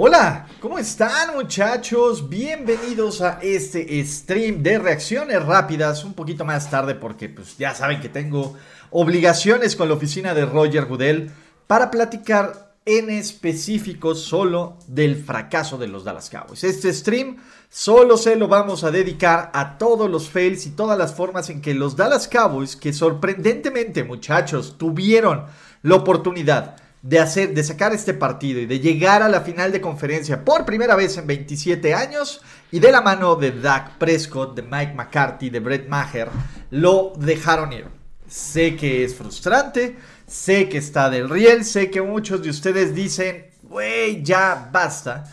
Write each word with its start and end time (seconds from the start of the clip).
Hola, 0.00 0.46
¿cómo 0.60 0.78
están 0.78 1.34
muchachos? 1.34 2.28
Bienvenidos 2.28 3.20
a 3.20 3.40
este 3.42 4.00
stream 4.04 4.62
de 4.62 4.78
reacciones 4.78 5.44
rápidas, 5.44 6.04
un 6.04 6.14
poquito 6.14 6.44
más 6.44 6.70
tarde 6.70 6.94
porque 6.94 7.28
pues 7.28 7.58
ya 7.58 7.74
saben 7.74 8.00
que 8.00 8.08
tengo 8.08 8.54
obligaciones 8.90 9.74
con 9.74 9.88
la 9.88 9.94
oficina 9.94 10.34
de 10.34 10.46
Roger 10.46 10.84
Goodell 10.84 11.32
para 11.66 11.90
platicar 11.90 12.76
en 12.84 13.10
específico 13.10 14.14
solo 14.14 14.78
del 14.86 15.16
fracaso 15.16 15.78
de 15.78 15.88
los 15.88 16.04
Dallas 16.04 16.30
Cowboys. 16.30 16.62
Este 16.62 16.92
stream 16.92 17.38
solo 17.68 18.16
se 18.16 18.36
lo 18.36 18.46
vamos 18.46 18.84
a 18.84 18.92
dedicar 18.92 19.50
a 19.52 19.78
todos 19.78 20.08
los 20.08 20.30
fails 20.30 20.64
y 20.66 20.70
todas 20.70 20.96
las 20.96 21.12
formas 21.12 21.50
en 21.50 21.60
que 21.60 21.74
los 21.74 21.96
Dallas 21.96 22.28
Cowboys, 22.28 22.76
que 22.76 22.92
sorprendentemente 22.92 24.04
muchachos 24.04 24.78
tuvieron 24.78 25.46
la 25.82 25.96
oportunidad 25.96 26.76
de, 27.02 27.18
hacer, 27.18 27.54
de 27.54 27.62
sacar 27.62 27.92
este 27.92 28.14
partido 28.14 28.60
y 28.60 28.66
de 28.66 28.80
llegar 28.80 29.22
a 29.22 29.28
la 29.28 29.42
final 29.42 29.72
de 29.72 29.80
conferencia 29.80 30.44
por 30.44 30.64
primera 30.64 30.96
vez 30.96 31.16
en 31.16 31.26
27 31.26 31.94
años 31.94 32.40
y 32.70 32.80
de 32.80 32.92
la 32.92 33.00
mano 33.00 33.36
de 33.36 33.52
Dak 33.52 33.98
Prescott, 33.98 34.54
de 34.54 34.62
Mike 34.62 34.94
McCarthy, 34.94 35.50
de 35.50 35.60
Brett 35.60 35.88
Maher, 35.88 36.28
lo 36.70 37.12
dejaron 37.16 37.72
ir. 37.72 37.86
Sé 38.28 38.76
que 38.76 39.04
es 39.04 39.14
frustrante, 39.14 39.96
sé 40.26 40.68
que 40.68 40.78
está 40.78 41.08
del 41.08 41.30
riel, 41.30 41.64
sé 41.64 41.90
que 41.90 42.02
muchos 42.02 42.42
de 42.42 42.50
ustedes 42.50 42.94
dicen, 42.94 43.46
güey, 43.62 44.22
ya 44.22 44.68
basta. 44.70 45.24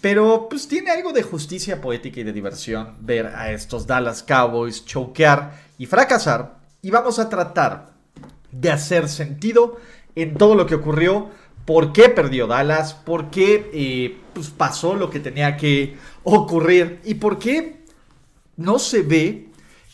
Pero 0.00 0.48
pues 0.48 0.66
tiene 0.66 0.90
algo 0.90 1.12
de 1.12 1.22
justicia 1.22 1.80
poética 1.80 2.20
y 2.20 2.24
de 2.24 2.32
diversión 2.32 2.96
ver 3.00 3.26
a 3.26 3.52
estos 3.52 3.86
Dallas 3.86 4.22
Cowboys 4.22 4.86
choquear 4.86 5.52
y 5.76 5.84
fracasar. 5.84 6.58
Y 6.80 6.90
vamos 6.90 7.18
a 7.18 7.28
tratar 7.28 7.90
de 8.50 8.70
hacer 8.70 9.08
sentido 9.08 9.78
en 10.14 10.34
todo 10.34 10.54
lo 10.54 10.66
que 10.66 10.74
ocurrió, 10.74 11.30
por 11.64 11.92
qué 11.92 12.08
perdió 12.08 12.46
Dallas, 12.46 12.94
por 12.94 13.30
qué 13.30 13.70
eh, 13.72 14.18
pues, 14.34 14.50
pasó 14.50 14.94
lo 14.94 15.10
que 15.10 15.20
tenía 15.20 15.56
que 15.56 15.96
ocurrir 16.24 17.00
y 17.04 17.14
por 17.14 17.38
qué 17.38 17.84
no 18.56 18.78
se 18.78 19.02
ve 19.02 19.48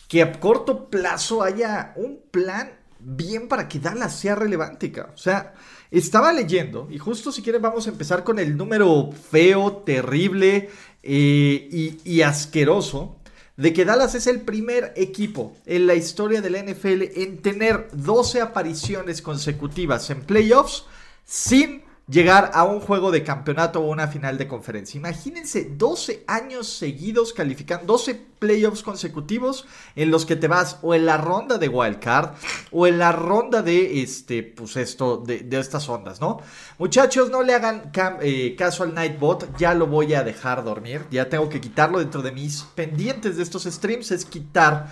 que 0.07 0.21
a 0.21 0.31
corto 0.39 0.89
plazo 0.89 1.43
haya 1.43 1.93
un 1.95 2.19
plan 2.31 2.71
bien 2.99 3.47
para 3.47 3.67
que 3.67 3.79
Dallas 3.79 4.17
sea 4.17 4.35
relevante. 4.35 4.91
O 5.01 5.17
sea, 5.17 5.53
estaba 5.91 6.33
leyendo 6.33 6.87
y 6.89 6.97
justo 6.97 7.31
si 7.31 7.41
quieren 7.41 7.61
vamos 7.61 7.87
a 7.87 7.91
empezar 7.91 8.23
con 8.23 8.39
el 8.39 8.57
número 8.57 9.11
feo, 9.11 9.83
terrible 9.85 10.69
eh, 11.03 11.97
y 12.03 12.21
asqueroso 12.21 13.16
de 13.57 13.73
que 13.73 13.85
Dallas 13.85 14.15
es 14.15 14.27
el 14.27 14.41
primer 14.41 14.93
equipo 14.95 15.55
en 15.65 15.87
la 15.87 15.95
historia 15.95 16.41
de 16.41 16.51
la 16.51 16.61
NFL 16.61 17.19
en 17.21 17.41
tener 17.41 17.89
12 17.91 18.41
apariciones 18.41 19.21
consecutivas 19.21 20.09
en 20.11 20.21
playoffs 20.21 20.85
sin 21.25 21.86
llegar 22.09 22.51
a 22.53 22.63
un 22.63 22.79
juego 22.79 23.11
de 23.11 23.23
campeonato 23.23 23.81
o 23.81 23.91
una 23.91 24.07
final 24.07 24.37
de 24.37 24.47
conferencia. 24.47 24.97
Imagínense 24.97 25.65
12 25.65 26.23
años 26.27 26.67
seguidos 26.67 27.33
calificando, 27.33 27.85
12 27.85 28.15
playoffs 28.39 28.81
consecutivos 28.81 29.65
en 29.95 30.09
los 30.09 30.25
que 30.25 30.37
te 30.37 30.47
vas 30.47 30.79
o 30.81 30.95
en 30.95 31.05
la 31.05 31.17
ronda 31.17 31.57
de 31.57 31.67
wild 31.67 31.99
card 31.99 32.29
o 32.71 32.87
en 32.87 32.97
la 32.97 33.11
ronda 33.11 33.61
de 33.61 34.01
este, 34.01 34.43
pues 34.43 34.77
esto, 34.77 35.17
de, 35.17 35.45
estas 35.51 35.89
ondas, 35.89 36.21
¿no? 36.21 36.39
Muchachos, 36.77 37.29
no 37.29 37.43
le 37.43 37.53
hagan 37.53 37.91
eh, 38.21 38.55
caso 38.57 38.83
al 38.83 38.93
Nightbot, 38.93 39.57
ya 39.57 39.73
lo 39.73 39.87
voy 39.87 40.13
a 40.13 40.23
dejar 40.23 40.63
dormir, 40.63 41.05
ya 41.11 41.27
tengo 41.27 41.49
que 41.49 41.59
quitarlo 41.59 41.99
dentro 41.99 42.21
de 42.21 42.31
mis 42.31 42.61
pendientes 42.75 43.37
de 43.37 43.43
estos 43.43 43.63
streams, 43.63 44.11
es 44.11 44.23
quitar... 44.23 44.87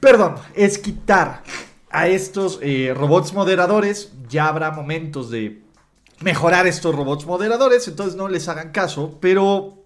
Perdón, 0.00 0.36
es 0.54 0.78
quitar 0.78 1.42
a 1.90 2.08
estos 2.08 2.58
eh, 2.62 2.94
robots 2.96 3.32
moderadores. 3.32 4.12
Ya 4.28 4.48
habrá 4.48 4.70
momentos 4.70 5.30
de 5.30 5.62
mejorar 6.20 6.66
estos 6.66 6.94
robots 6.94 7.26
moderadores, 7.26 7.86
entonces 7.88 8.14
no 8.16 8.28
les 8.28 8.48
hagan 8.48 8.70
caso. 8.70 9.18
Pero, 9.20 9.82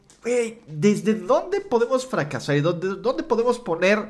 ¿desde 0.67 1.15
dónde 1.15 1.61
podemos 1.61 2.07
fracasar? 2.07 2.57
¿Y 2.57 2.61
dónde, 2.61 2.97
dónde 2.97 3.23
podemos 3.23 3.59
poner 3.59 4.09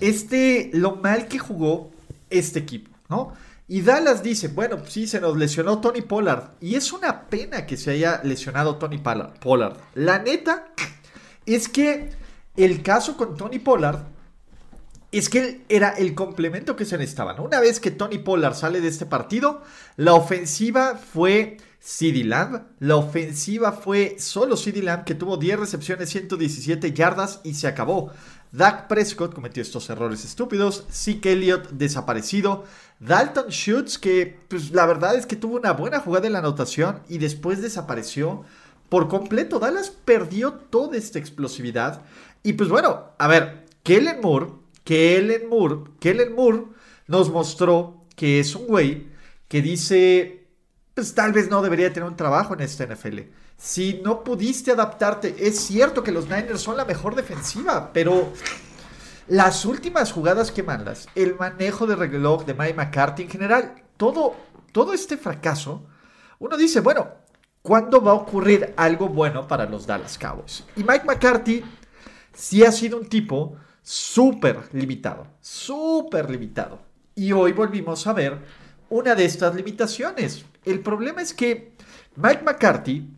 este, 0.00 0.70
lo 0.72 0.96
mal 0.96 1.28
que 1.28 1.38
jugó 1.38 1.90
este 2.30 2.60
equipo? 2.60 2.90
¿No? 3.08 3.32
Y 3.70 3.82
Dallas 3.82 4.22
dice, 4.22 4.48
bueno, 4.48 4.78
sí, 4.86 5.06
se 5.06 5.20
nos 5.20 5.36
lesionó 5.36 5.78
Tony 5.80 6.00
Pollard. 6.00 6.52
Y 6.58 6.76
es 6.76 6.90
una 6.90 7.28
pena 7.28 7.66
que 7.66 7.76
se 7.76 7.90
haya 7.90 8.22
lesionado 8.24 8.76
Tony 8.76 8.98
Pollard. 8.98 9.76
La 9.94 10.18
neta 10.18 10.68
es 11.44 11.68
que 11.68 12.08
el 12.56 12.82
caso 12.82 13.18
con 13.18 13.36
Tony 13.36 13.58
Pollard 13.58 14.00
es 15.10 15.28
que 15.28 15.38
él 15.38 15.64
era 15.68 15.90
el 15.90 16.14
complemento 16.14 16.76
que 16.76 16.84
se 16.84 16.98
necesitaba. 16.98 17.40
Una 17.40 17.60
vez 17.60 17.80
que 17.80 17.90
Tony 17.90 18.18
Pollard 18.18 18.54
sale 18.54 18.80
de 18.80 18.88
este 18.88 19.06
partido, 19.06 19.62
la 19.96 20.14
ofensiva 20.14 20.96
fue 20.96 21.56
CD 21.80 22.24
Lamb. 22.24 22.62
La 22.78 22.96
ofensiva 22.96 23.72
fue 23.72 24.16
solo 24.18 24.56
CD 24.56 24.82
Lamb, 24.82 25.04
que 25.04 25.14
tuvo 25.14 25.36
10 25.36 25.60
recepciones, 25.60 26.10
117 26.10 26.92
yardas 26.92 27.40
y 27.44 27.54
se 27.54 27.68
acabó. 27.68 28.10
Dak 28.52 28.88
Prescott 28.88 29.34
cometió 29.34 29.62
estos 29.62 29.88
errores 29.90 30.24
estúpidos. 30.24 30.84
Zeke 30.90 31.32
Elliott 31.32 31.70
desaparecido. 31.70 32.64
Dalton 33.00 33.50
Schutz, 33.50 33.98
que 33.98 34.38
pues, 34.48 34.72
la 34.72 34.86
verdad 34.86 35.14
es 35.14 35.26
que 35.26 35.36
tuvo 35.36 35.56
una 35.56 35.72
buena 35.72 36.00
jugada 36.00 36.26
en 36.26 36.32
la 36.34 36.40
anotación 36.40 37.00
y 37.08 37.18
después 37.18 37.62
desapareció 37.62 38.44
por 38.88 39.08
completo. 39.08 39.58
Dallas 39.58 39.90
perdió 39.90 40.54
toda 40.54 40.96
esta 40.96 41.18
explosividad. 41.18 42.02
Y 42.42 42.54
pues 42.54 42.68
bueno, 42.68 43.10
a 43.18 43.28
ver, 43.28 43.66
Kellen 43.82 44.20
Moore 44.22 44.48
Moore, 45.48 45.90
Kellen 46.00 46.34
Moore 46.34 46.64
nos 47.06 47.30
mostró 47.30 48.04
que 48.16 48.40
es 48.40 48.54
un 48.54 48.66
güey 48.66 49.08
que 49.48 49.62
dice, 49.62 50.46
pues 50.94 51.14
tal 51.14 51.32
vez 51.32 51.48
no 51.48 51.62
debería 51.62 51.92
tener 51.92 52.08
un 52.08 52.16
trabajo 52.16 52.54
en 52.54 52.60
esta 52.60 52.86
NFL. 52.86 53.20
Si 53.56 54.00
no 54.04 54.22
pudiste 54.22 54.70
adaptarte, 54.70 55.34
es 55.38 55.58
cierto 55.58 56.02
que 56.02 56.12
los 56.12 56.24
Niners 56.24 56.60
son 56.60 56.76
la 56.76 56.84
mejor 56.84 57.14
defensiva, 57.14 57.92
pero 57.92 58.32
las 59.26 59.64
últimas 59.64 60.12
jugadas 60.12 60.50
que 60.50 60.62
mandas, 60.62 61.08
el 61.14 61.34
manejo 61.34 61.86
de 61.86 61.96
reloj 61.96 62.44
de 62.44 62.54
Mike 62.54 62.74
McCarthy 62.74 63.24
en 63.24 63.30
general, 63.30 63.74
todo, 63.96 64.36
todo 64.72 64.92
este 64.92 65.16
fracaso, 65.16 65.86
uno 66.38 66.56
dice, 66.56 66.80
bueno, 66.80 67.08
¿cuándo 67.62 68.00
va 68.00 68.12
a 68.12 68.14
ocurrir 68.14 68.74
algo 68.76 69.08
bueno 69.08 69.46
para 69.46 69.66
los 69.66 69.86
Dallas 69.86 70.16
Cowboys? 70.16 70.64
Y 70.76 70.84
Mike 70.84 71.04
McCarthy 71.04 71.64
sí 72.32 72.64
ha 72.64 72.72
sido 72.72 72.98
un 72.98 73.08
tipo 73.08 73.56
súper 73.88 74.68
limitado, 74.72 75.26
súper 75.40 76.28
limitado. 76.28 76.78
Y 77.14 77.32
hoy 77.32 77.52
volvimos 77.52 78.06
a 78.06 78.12
ver 78.12 78.38
una 78.90 79.14
de 79.14 79.24
estas 79.24 79.54
limitaciones. 79.54 80.44
El 80.66 80.80
problema 80.80 81.22
es 81.22 81.32
que 81.32 81.72
Mike 82.16 82.42
McCarthy 82.44 83.08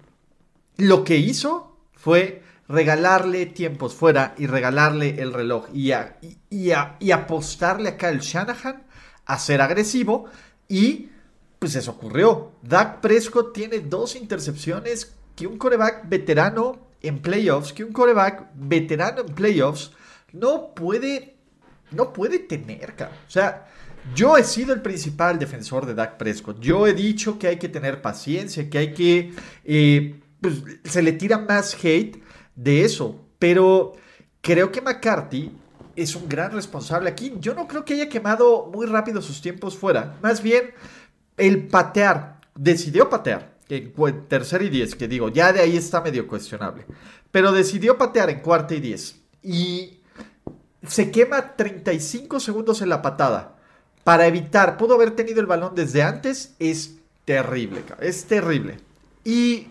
lo 0.77 1.03
que 1.03 1.17
hizo 1.17 1.77
fue 1.95 2.45
regalarle 2.69 3.47
tiempos 3.47 3.95
fuera 3.95 4.37
y 4.39 4.47
regalarle 4.47 5.21
el 5.21 5.33
reloj 5.33 5.67
y, 5.75 5.91
y, 6.51 7.11
apostarle 7.11 7.89
a 7.89 7.97
Kyle 7.97 8.21
Shanahan 8.21 8.85
a 9.27 9.39
ser 9.41 9.63
agresivo 9.63 10.27
y 10.69 11.09
pues 11.59 11.75
eso 11.75 11.91
ocurrió. 11.91 12.53
Dak 12.63 13.01
Prescott 13.01 13.53
tiene 13.53 13.81
dos 13.81 14.15
intercepciones 14.15 15.17
que 15.35 15.49
un 15.49 15.59
coreback 15.59 16.09
veterano 16.09 16.79
en 17.03 17.21
playoffs, 17.21 17.73
que 17.73 17.83
un 17.83 17.93
coreback 17.93 18.51
veterano 18.55 19.23
en 19.23 19.35
playoffs 19.35 19.91
no 20.33 20.75
puede, 20.75 21.37
no 21.91 22.13
puede 22.13 22.39
tener, 22.39 22.95
cabrón. 22.95 23.19
O 23.27 23.31
sea, 23.31 23.67
yo 24.15 24.37
he 24.37 24.45
sido 24.45 24.73
el 24.73 24.83
principal 24.83 25.39
defensor 25.39 25.87
de 25.87 25.95
Dak 25.95 26.17
Prescott. 26.17 26.61
Yo 26.61 26.87
he 26.87 26.95
dicho 26.95 27.39
que 27.39 27.49
hay 27.49 27.59
que 27.59 27.69
tener 27.69 28.03
paciencia, 28.03 28.69
que 28.69 28.79
hay 28.79 28.95
que, 28.95 29.35
eh, 29.65 30.21
pues, 30.41 30.63
se 30.85 31.03
le 31.03 31.13
tira 31.13 31.39
más 31.39 31.77
hate 31.83 32.23
de 32.57 32.85
eso, 32.85 33.27
pero 33.39 33.93
creo 34.41 34.73
que 34.73 34.81
McCarthy 34.81 35.53
es 35.97 36.15
un 36.15 36.29
gran 36.29 36.53
responsable 36.53 37.11
aquí. 37.11 37.35
Yo 37.41 37.55
no 37.55 37.69
creo 37.69 37.85
que 37.85 37.95
haya 37.95 38.09
quemado 38.09 38.71
muy 38.73 38.87
rápido 38.87 39.21
sus 39.21 39.41
tiempos 39.43 39.77
fuera. 39.77 40.19
Más 40.23 40.43
bien, 40.43 40.71
el 41.37 41.69
patear, 41.69 42.41
decidió 42.55 43.09
patear 43.09 43.59
en 43.69 43.93
tercer 44.29 44.63
y 44.63 44.69
diez, 44.69 44.95
que 44.95 45.09
digo, 45.09 45.29
ya 45.29 45.53
de 45.53 45.61
ahí 45.61 45.77
está 45.77 46.01
medio 46.01 46.27
cuestionable. 46.27 46.87
Pero 47.31 47.53
decidió 47.53 47.97
patear 47.97 48.31
en 48.31 48.41
cuarta 48.41 48.75
y 48.75 48.81
diez. 48.81 49.21
Y 49.43 50.00
se 50.87 51.11
quema 51.11 51.57
35 51.57 52.41
segundos 52.41 52.83
en 52.83 52.89
la 52.89 53.03
patada. 53.03 53.57
Para 54.05 54.27
evitar, 54.27 54.77
pudo 54.77 54.95
haber 54.95 55.13
tenido 55.13 55.41
el 55.41 55.47
balón 55.47 55.75
desde 55.75 56.03
antes. 56.03 56.55
Es 56.59 56.97
terrible, 57.25 57.85
es 58.01 58.25
terrible. 58.25 58.79
Y, 59.25 59.69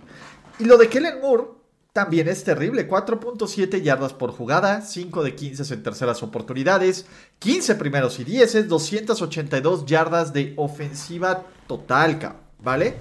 y 0.60 0.66
lo 0.66 0.78
de 0.78 0.88
Kellen 0.88 1.20
Moore 1.22 1.46
también 1.94 2.28
es 2.28 2.44
terrible. 2.44 2.88
4.7 2.88 3.82
yardas 3.82 4.14
por 4.14 4.32
jugada, 4.32 4.82
5 4.82 5.24
de 5.24 5.36
15 5.36 5.74
en 5.74 5.84
terceras 5.84 6.22
oportunidades, 6.22 7.06
15 7.40 7.76
primeros 7.76 8.20
y 8.20 8.24
10, 8.24 8.68
282 8.68 9.86
yardas 9.86 10.32
de 10.32 10.54
ofensiva 10.58 11.46
total, 11.68 12.38
¿vale? 12.60 12.96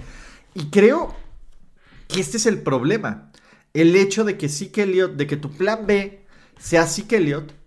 Y 0.55 0.69
creo 0.69 1.15
que 2.07 2.19
este 2.19 2.37
es 2.37 2.47
el 2.47 2.61
problema. 2.61 3.31
El 3.73 3.95
hecho 3.95 4.23
de 4.23 4.37
que 4.37 4.49
Zeke 4.49 4.83
Elliott, 4.83 5.13
de 5.13 5.27
que 5.27 5.37
tu 5.37 5.51
plan 5.51 5.85
B 5.85 6.25
sea 6.57 6.87
Zeke 6.87 7.17
Elliott, 7.17 7.58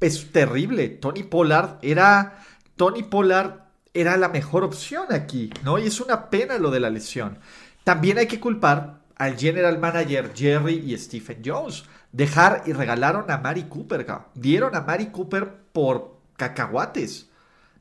es 0.00 0.32
terrible. 0.32 0.88
Tony 0.88 1.22
Pollard 1.22 1.78
era. 1.82 2.44
Tony 2.76 3.02
Pollard 3.02 3.68
era 3.92 4.16
la 4.16 4.28
mejor 4.28 4.64
opción 4.64 5.06
aquí, 5.10 5.50
¿no? 5.64 5.78
Y 5.78 5.86
es 5.86 6.00
una 6.00 6.30
pena 6.30 6.58
lo 6.58 6.70
de 6.70 6.80
la 6.80 6.90
lesión. 6.90 7.38
También 7.82 8.18
hay 8.18 8.26
que 8.26 8.38
culpar 8.38 9.00
al 9.16 9.36
general 9.36 9.78
manager 9.78 10.32
Jerry 10.34 10.74
y 10.74 10.96
Stephen 10.96 11.42
Jones. 11.44 11.84
Dejar 12.12 12.62
y 12.66 12.72
regalaron 12.72 13.30
a 13.30 13.38
Mari 13.38 13.64
Cooper. 13.64 14.06
Dieron 14.34 14.76
a 14.76 14.82
Mari 14.82 15.06
Cooper 15.06 15.52
por 15.72 16.18
cacahuates. 16.36 17.28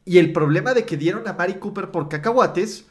Y 0.05 0.17
el 0.17 0.33
problema 0.33 0.73
de 0.73 0.85
que 0.85 0.97
dieron 0.97 1.27
a 1.27 1.33
Mari 1.33 1.55
Cooper 1.55 1.91
por 1.91 2.09
cacahuates 2.09 2.85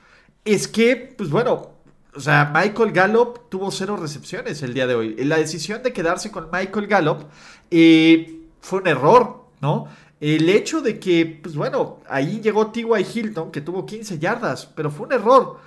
es 0.44 0.68
que, 0.68 1.14
pues 1.16 1.30
bueno, 1.30 1.76
o 2.14 2.20
sea, 2.20 2.50
Michael 2.54 2.92
Gallup 2.92 3.48
tuvo 3.50 3.70
cero 3.70 3.96
recepciones 3.96 4.62
el 4.62 4.72
día 4.72 4.86
de 4.86 4.94
hoy. 4.94 5.16
La 5.24 5.36
decisión 5.36 5.82
de 5.82 5.92
quedarse 5.92 6.30
con 6.30 6.48
Michael 6.52 6.86
Gallup 6.86 7.24
eh, 7.70 8.35
fue 8.66 8.80
un 8.80 8.88
error, 8.88 9.44
¿no? 9.60 9.86
El 10.18 10.48
hecho 10.48 10.80
de 10.80 10.98
que, 10.98 11.38
pues 11.40 11.54
bueno, 11.54 12.00
ahí 12.08 12.40
llegó 12.40 12.72
T.Y. 12.72 13.06
Hilton, 13.14 13.52
que 13.52 13.60
tuvo 13.60 13.86
15 13.86 14.18
yardas, 14.18 14.66
pero 14.66 14.90
fue 14.90 15.06
un 15.06 15.12
error. 15.12 15.58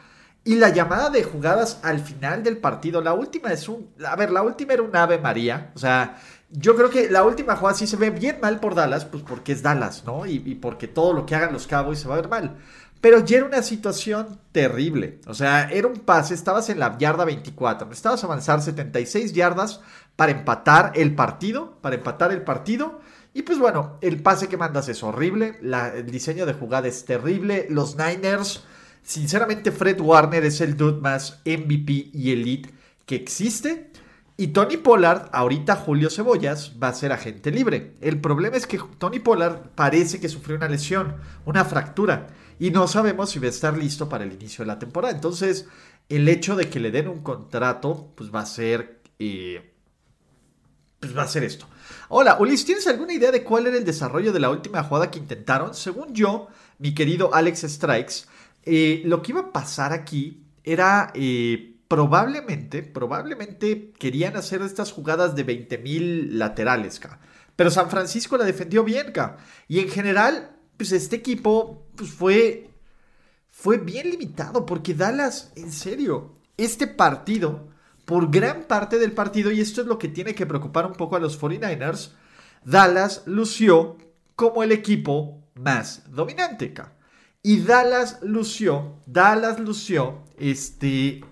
Y 0.43 0.55
la 0.55 0.69
llamada 0.69 1.09
de 1.09 1.23
jugadas 1.23 1.79
al 1.83 1.99
final 1.99 2.43
del 2.43 2.57
partido, 2.57 3.01
la 3.01 3.13
última 3.13 3.53
es 3.53 3.69
un. 3.69 3.89
A 4.05 4.15
ver, 4.17 4.31
la 4.31 4.41
última 4.41 4.73
era 4.73 4.83
un 4.83 4.93
Ave 4.95 5.17
María. 5.17 5.71
O 5.75 5.79
sea, 5.79 6.17
yo 6.49 6.75
creo 6.75 6.89
que 6.89 7.09
la 7.09 7.23
última 7.23 7.55
jugada 7.55 7.77
sí 7.77 7.87
se 7.87 7.95
ve 7.95 8.09
bien 8.09 8.39
mal 8.41 8.59
por 8.59 8.75
Dallas, 8.75 9.05
pues 9.05 9.23
porque 9.23 9.53
es 9.53 9.61
Dallas, 9.61 10.03
¿no? 10.05 10.25
Y, 10.25 10.39
porque 10.55 10.87
todo 10.87 11.13
lo 11.13 11.25
que 11.25 11.35
hagan 11.35 11.53
los 11.53 11.67
Cowboys 11.67 11.99
se 11.99 12.07
va 12.07 12.15
a 12.15 12.21
ver 12.21 12.29
mal. 12.29 12.57
Pero 12.99 13.23
ya 13.23 13.37
era 13.37 13.45
una 13.45 13.61
situación 13.61 14.39
terrible. 14.51 15.21
O 15.27 15.33
sea, 15.33 15.69
era 15.69 15.87
un 15.87 15.99
pase, 15.99 16.33
estabas 16.33 16.69
en 16.69 16.79
la 16.79 16.97
yarda 16.97 17.23
24, 17.23 17.89
estabas 17.91 18.23
avanzar 18.25 18.61
76 18.61 19.31
yardas 19.31 19.79
para 20.19 20.33
empatar 20.33 20.91
el 20.95 21.15
partido, 21.15 21.77
para 21.79 21.95
empatar 21.95 22.33
el 22.33 22.41
partido. 22.41 22.99
Y 23.33 23.43
pues 23.43 23.57
bueno, 23.57 23.97
el 24.01 24.21
pase 24.21 24.49
que 24.49 24.57
mandas 24.57 24.89
es 24.89 25.01
horrible, 25.01 25.57
el 25.61 26.11
diseño 26.11 26.45
de 26.45 26.51
jugada 26.51 26.89
es 26.89 27.05
terrible, 27.05 27.67
los 27.69 27.95
Niners, 27.95 28.65
sinceramente 29.01 29.71
Fred 29.71 30.01
Warner 30.01 30.43
es 30.43 30.59
el 30.59 30.75
dude 30.75 30.99
más 30.99 31.39
MVP 31.45 32.09
y 32.13 32.33
elite 32.33 32.69
que 33.05 33.15
existe. 33.15 33.91
Y 34.35 34.47
Tony 34.47 34.75
Pollard, 34.75 35.29
ahorita 35.31 35.77
Julio 35.77 36.09
Cebollas, 36.09 36.73
va 36.83 36.89
a 36.89 36.93
ser 36.93 37.13
agente 37.13 37.49
libre. 37.49 37.93
El 38.01 38.19
problema 38.19 38.57
es 38.57 38.67
que 38.67 38.77
Tony 38.97 39.19
Pollard 39.19 39.69
parece 39.73 40.19
que 40.19 40.27
sufrió 40.27 40.57
una 40.57 40.67
lesión, 40.67 41.15
una 41.45 41.63
fractura 41.63 42.27
y 42.59 42.71
no 42.71 42.89
sabemos 42.89 43.29
si 43.29 43.39
va 43.39 43.45
a 43.45 43.51
estar 43.51 43.77
listo 43.77 44.09
para 44.09 44.25
el 44.25 44.33
inicio 44.33 44.65
de 44.65 44.67
la 44.67 44.79
temporada. 44.79 45.13
Entonces, 45.13 45.69
el 46.09 46.27
hecho 46.27 46.57
de 46.57 46.69
que 46.69 46.81
le 46.81 46.91
den 46.91 47.07
un 47.07 47.23
contrato, 47.23 48.11
pues 48.17 48.35
va 48.35 48.41
a 48.41 48.45
ser... 48.45 48.99
Eh, 49.17 49.75
pues 50.99 51.15
va 51.15 51.23
a 51.23 51.27
ser 51.27 51.43
esto. 51.43 51.67
Hola, 52.09 52.37
Ulis, 52.39 52.65
¿tienes 52.65 52.87
alguna 52.87 53.13
idea 53.13 53.31
de 53.31 53.43
cuál 53.43 53.67
era 53.67 53.77
el 53.77 53.85
desarrollo 53.85 54.33
de 54.33 54.39
la 54.39 54.49
última 54.49 54.83
jugada 54.83 55.11
que 55.11 55.19
intentaron? 55.19 55.73
Según 55.73 56.13
yo, 56.13 56.47
mi 56.77 56.93
querido 56.93 57.33
Alex 57.33 57.61
Strikes, 57.61 58.25
eh, 58.63 59.01
lo 59.05 59.21
que 59.21 59.31
iba 59.31 59.41
a 59.41 59.51
pasar 59.51 59.93
aquí 59.93 60.43
era 60.63 61.11
eh, 61.13 61.77
probablemente, 61.87 62.83
probablemente 62.83 63.91
querían 63.97 64.35
hacer 64.35 64.61
estas 64.61 64.91
jugadas 64.91 65.35
de 65.35 65.45
20.000 65.45 66.31
laterales, 66.31 66.99
pero 67.55 67.71
San 67.71 67.89
Francisco 67.89 68.37
la 68.37 68.45
defendió 68.45 68.83
bien, 68.83 69.13
y 69.67 69.79
en 69.79 69.89
general 69.89 70.55
pues 70.77 70.91
este 70.93 71.17
equipo 71.17 71.87
pues 71.95 72.09
fue, 72.11 72.69
fue 73.49 73.77
bien 73.77 74.09
limitado 74.09 74.65
porque 74.65 74.93
Dallas, 74.93 75.51
en 75.55 75.71
serio, 75.71 76.35
este 76.55 76.87
partido, 76.87 77.67
por 78.09 78.31
gran 78.31 78.63
parte 78.63 78.97
del 78.97 79.11
partido, 79.11 79.51
y 79.51 79.61
esto 79.61 79.81
es 79.81 79.87
lo 79.87 79.99
que 79.99 80.07
tiene 80.07 80.33
que 80.33 80.47
preocupar 80.47 80.87
un 80.87 80.93
poco 80.93 81.15
a 81.15 81.19
los 81.19 81.39
49ers, 81.39 82.09
Dallas 82.65 83.21
lució 83.27 83.97
como 84.35 84.63
el 84.63 84.71
equipo 84.71 85.43
más 85.53 86.01
dominante. 86.09 86.73
Y 87.43 87.59
Dallas 87.59 88.17
lució, 88.23 88.95
Dallas 89.05 89.59
lució, 89.59 90.23
este, 90.39 91.23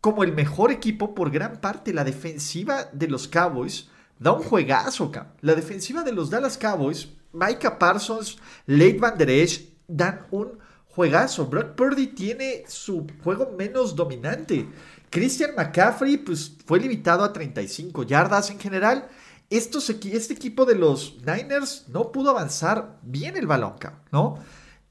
como 0.00 0.24
el 0.24 0.32
mejor 0.32 0.72
equipo 0.72 1.14
por 1.14 1.30
gran 1.30 1.60
parte. 1.60 1.92
La 1.92 2.04
defensiva 2.04 2.88
de 2.90 3.08
los 3.08 3.28
Cowboys 3.28 3.90
da 4.18 4.32
un 4.32 4.44
juegazo, 4.44 5.12
La 5.42 5.54
defensiva 5.54 6.04
de 6.04 6.12
los 6.12 6.30
Dallas 6.30 6.56
Cowboys 6.56 7.10
Micah 7.34 7.78
Parsons, 7.78 8.38
Late 8.64 8.98
Van 8.98 9.18
Der 9.18 9.28
Esch 9.28 9.60
dan 9.86 10.26
un 10.30 10.58
juegazo. 10.86 11.46
Brock 11.46 11.74
Purdy 11.74 12.06
tiene 12.06 12.64
su 12.66 13.06
juego 13.22 13.52
menos 13.58 13.94
dominante. 13.94 14.66
Christian 15.14 15.52
McCaffrey 15.56 16.16
pues, 16.16 16.56
fue 16.66 16.80
limitado 16.80 17.22
a 17.22 17.32
35 17.32 18.02
yardas 18.02 18.50
en 18.50 18.58
general. 18.58 19.06
Este 19.48 20.34
equipo 20.34 20.64
de 20.64 20.74
los 20.74 21.18
Niners 21.24 21.84
no 21.86 22.10
pudo 22.10 22.30
avanzar 22.30 22.98
bien 23.02 23.36
el 23.36 23.46
balón, 23.46 23.74
¿no? 24.10 24.40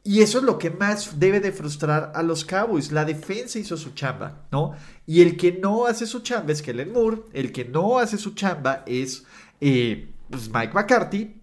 Y 0.01 0.21
eso 0.21 0.37
es 0.37 0.45
lo 0.45 0.57
que 0.57 0.69
más 0.69 1.19
debe 1.19 1.41
de 1.41 1.51
frustrar 1.51 2.13
a 2.15 2.23
los 2.23 2.45
Cowboys. 2.45 2.93
La 2.93 3.03
defensa 3.03 3.59
hizo 3.59 3.75
su 3.75 3.91
chamba, 3.91 4.45
¿no? 4.49 4.75
Y 5.05 5.21
el 5.21 5.35
que 5.35 5.51
no 5.51 5.87
hace 5.87 6.07
su 6.07 6.21
chamba 6.21 6.53
es 6.53 6.61
Kellen 6.61 6.93
Moore. 6.93 7.23
El 7.33 7.51
que 7.51 7.65
no 7.65 7.99
hace 7.99 8.17
su 8.17 8.33
chamba 8.33 8.83
es 8.85 9.25
eh, 9.59 10.13
pues, 10.29 10.47
Mike 10.47 10.73
McCarthy. 10.73 11.41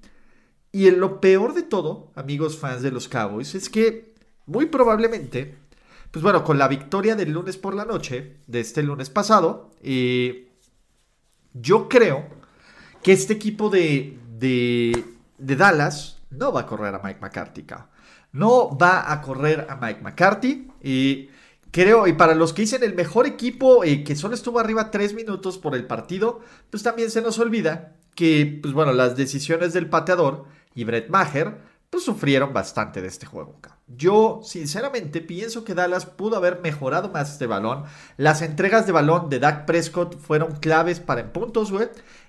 Y 0.73 0.91
lo 0.91 1.21
peor 1.21 1.53
de 1.53 1.65
todo, 1.65 2.11
amigos 2.15 2.57
fans 2.57 2.81
de 2.81 2.93
los 2.93 3.09
Cowboys, 3.09 3.55
es 3.55 3.69
que 3.69 4.15
muy 4.47 4.67
probablemente, 4.67 5.59
pues 6.11 6.23
bueno, 6.23 6.45
con 6.45 6.59
la 6.59 6.69
victoria 6.69 7.15
del 7.15 7.33
lunes 7.33 7.57
por 7.57 7.75
la 7.75 7.85
noche, 7.85 8.37
de 8.47 8.61
este 8.61 8.83
lunes 8.83 9.11
pasado, 9.11 9.71
yo 11.55 11.89
creo 11.89 12.27
que 13.03 13.13
este 13.13 13.33
equipo 13.33 13.71
de, 13.71 14.19
de, 14.39 15.05
Dallas 15.39 16.19
no 16.31 16.53
va 16.53 16.61
a 16.61 16.67
correr 16.67 16.95
a 16.95 17.01
Mike 17.03 17.21
McCarthy. 17.21 17.67
No 18.33 18.77
va 18.77 19.13
a 19.13 19.21
correr 19.23 19.67
a 19.69 19.77
Mike 19.77 20.01
McCarthy. 20.03 20.69
Y 20.83 21.31
creo, 21.71 22.07
y 22.07 22.13
para 22.13 22.35
los 22.35 22.53
que 22.53 22.63
dicen 22.63 22.83
el 22.83 22.95
mejor 22.95 23.27
equipo 23.27 23.85
eh, 23.85 24.05
que 24.05 24.17
solo 24.17 24.35
estuvo 24.35 24.59
arriba 24.59 24.91
tres 24.91 25.15
minutos 25.15 25.59
por 25.59 25.75
el 25.75 25.87
partido, 25.87 26.41
pues 26.71 26.83
también 26.83 27.11
se 27.11 27.23
nos 27.23 27.39
olvida 27.39 27.97
que, 28.15 28.59
pues 28.61 28.75
bueno, 28.75 28.93
las 28.93 29.17
decisiones 29.17 29.73
del 29.73 29.89
pateador 29.89 30.45
y 30.75 30.85
Brett 30.85 31.09
Maher, 31.09 31.59
pues 31.89 32.05
sufrieron 32.05 32.53
bastante 32.53 33.01
de 33.01 33.09
este 33.09 33.27
juego. 33.27 33.59
Yo, 33.97 34.41
sinceramente, 34.45 35.21
pienso 35.21 35.65
que 35.65 35.75
Dallas 35.75 36.07
pudo 36.07 36.37
haber 36.37 36.61
mejorado 36.61 37.09
más 37.09 37.33
este 37.33 37.47
balón. 37.47 37.85
Las 38.17 38.43
entregas 38.43 38.87
de 38.87 38.93
balón 38.93 39.29
de 39.29 39.39
Dak 39.39 39.67
Prescott 39.67 40.19
fueron 40.19 40.53
claves 40.53 41.01
para 41.01 41.21
en 41.21 41.31
puntos, 41.31 41.71
güey. 41.73 41.89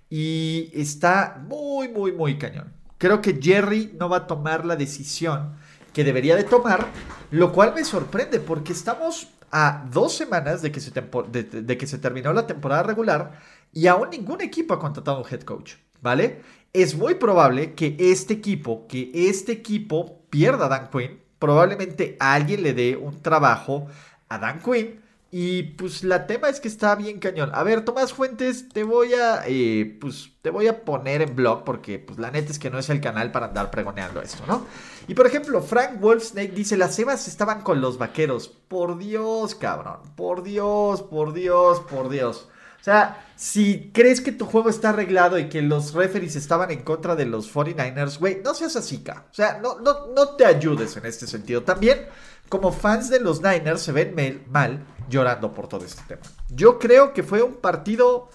Y 0.10 0.72
está 0.74 1.42
muy, 1.48 1.90
muy, 1.90 2.12
muy 2.12 2.38
cañón. 2.38 2.74
Creo 2.98 3.22
que 3.22 3.40
Jerry 3.42 3.96
no 4.00 4.10
va 4.10 4.18
a 4.18 4.28
tomar 4.28 4.66
la 4.66 4.76
decisión 4.76 5.56
que 5.94 6.04
debería 6.04 6.36
de 6.36 6.44
tomar, 6.44 6.88
lo 7.32 7.52
cual 7.52 7.74
me 7.76 7.84
sorprende 7.84 8.40
porque 8.40 8.74
estamos 8.74 9.30
a 9.52 9.86
dos 9.92 10.14
semanas 10.14 10.62
de 10.62 10.72
que 10.72 10.80
se, 10.80 10.92
de 10.92 11.78
que 11.78 11.88
se 11.88 11.98
terminó 11.98 12.32
la 12.32 12.48
temporada 12.48 12.84
regular 12.84 13.40
y 13.74 13.88
aún 13.88 14.10
ningún 14.10 14.42
equipo 14.42 14.74
ha 14.74 14.80
contratado 14.80 15.20
un 15.20 15.26
head 15.30 15.42
coach, 15.42 15.74
¿vale? 16.02 16.42
es 16.74 16.96
muy 16.96 17.16
probable 17.16 17.74
que 17.74 17.96
este 18.00 18.34
equipo, 18.34 18.88
que 18.88 19.12
este 19.14 19.52
equipo 19.52 20.22
pierda 20.30 20.66
a 20.66 20.70
Dan 20.70 20.90
Quinn. 20.90 21.21
Probablemente 21.42 22.18
alguien 22.20 22.62
le 22.62 22.76
dé 22.76 22.96
un 22.96 23.20
trabajo 23.24 23.88
a 24.30 24.38
Dan 24.38 24.62
Quinn 24.62 25.02
Y 25.32 25.64
pues 25.64 26.04
la 26.04 26.28
tema 26.28 26.50
es 26.50 26.60
que 26.60 26.68
está 26.68 26.94
bien 26.94 27.18
cañón. 27.20 27.50
A 27.56 27.64
ver, 27.64 27.84
Tomás 27.84 28.14
Fuentes, 28.14 28.70
te 28.70 28.84
voy 28.84 29.16
a, 29.16 29.42
eh, 29.48 29.98
pues, 30.00 30.30
te 30.44 30.52
voy 30.52 30.68
a 30.68 30.86
poner 30.86 31.24
en 31.24 31.36
blog 31.36 31.64
porque 31.64 31.98
pues 31.98 32.20
la 32.20 32.30
neta 32.30 32.52
es 32.52 32.60
que 32.60 32.70
no 32.70 32.78
es 32.78 32.92
el 32.92 33.02
canal 33.02 33.32
para 33.32 33.48
andar 33.48 33.72
pregoneando 33.72 34.22
esto, 34.22 34.44
¿no? 34.48 34.68
Y 35.08 35.16
por 35.16 35.26
ejemplo, 35.26 35.64
Frank 35.64 36.00
Wolfsnake 36.00 36.54
dice, 36.54 36.78
las 36.78 37.00
Evas 37.00 37.28
estaban 37.28 37.62
con 37.64 37.82
los 37.82 37.98
vaqueros. 37.98 38.50
Por 38.68 39.00
Dios, 39.00 39.56
cabrón. 39.56 40.02
Por 40.16 40.44
Dios, 40.44 41.02
por 41.02 41.34
Dios, 41.34 41.80
por 41.80 42.10
Dios. 42.10 42.50
O 42.82 42.84
sea, 42.84 43.26
si 43.36 43.92
crees 43.94 44.22
que 44.22 44.32
tu 44.32 44.48
juego 44.48 44.70
está 44.70 44.90
arreglado 44.90 45.38
y 45.38 45.50
que 45.50 45.62
los 45.62 45.94
referees 45.94 46.36
estaban 46.36 46.72
en 46.72 46.82
contra 46.82 47.16
de 47.16 47.26
los 47.26 47.54
49ers, 47.54 48.18
güey, 48.18 48.42
no 48.44 48.56
seas 48.56 48.76
así, 48.76 49.04
ca. 49.04 49.28
O 49.30 49.34
sea, 49.34 49.60
no, 49.62 49.80
no, 49.80 50.08
no 50.08 50.30
te 50.30 50.46
ayudes 50.46 50.98
en 50.98 51.06
este 51.06 51.28
sentido. 51.28 51.62
También, 51.62 52.08
como 52.50 52.72
fans 52.72 53.12
de 53.12 53.20
los 53.20 53.44
Niners, 53.44 53.82
se 53.82 53.92
ven 53.92 54.44
mal 54.50 54.84
llorando 55.10 55.54
por 55.54 55.68
todo 55.68 55.86
este 55.86 56.02
tema. 56.08 56.24
Yo 56.50 56.80
creo 56.80 57.14
que 57.14 57.22
fue 57.22 57.44
un 57.44 57.54
partido 57.54 58.30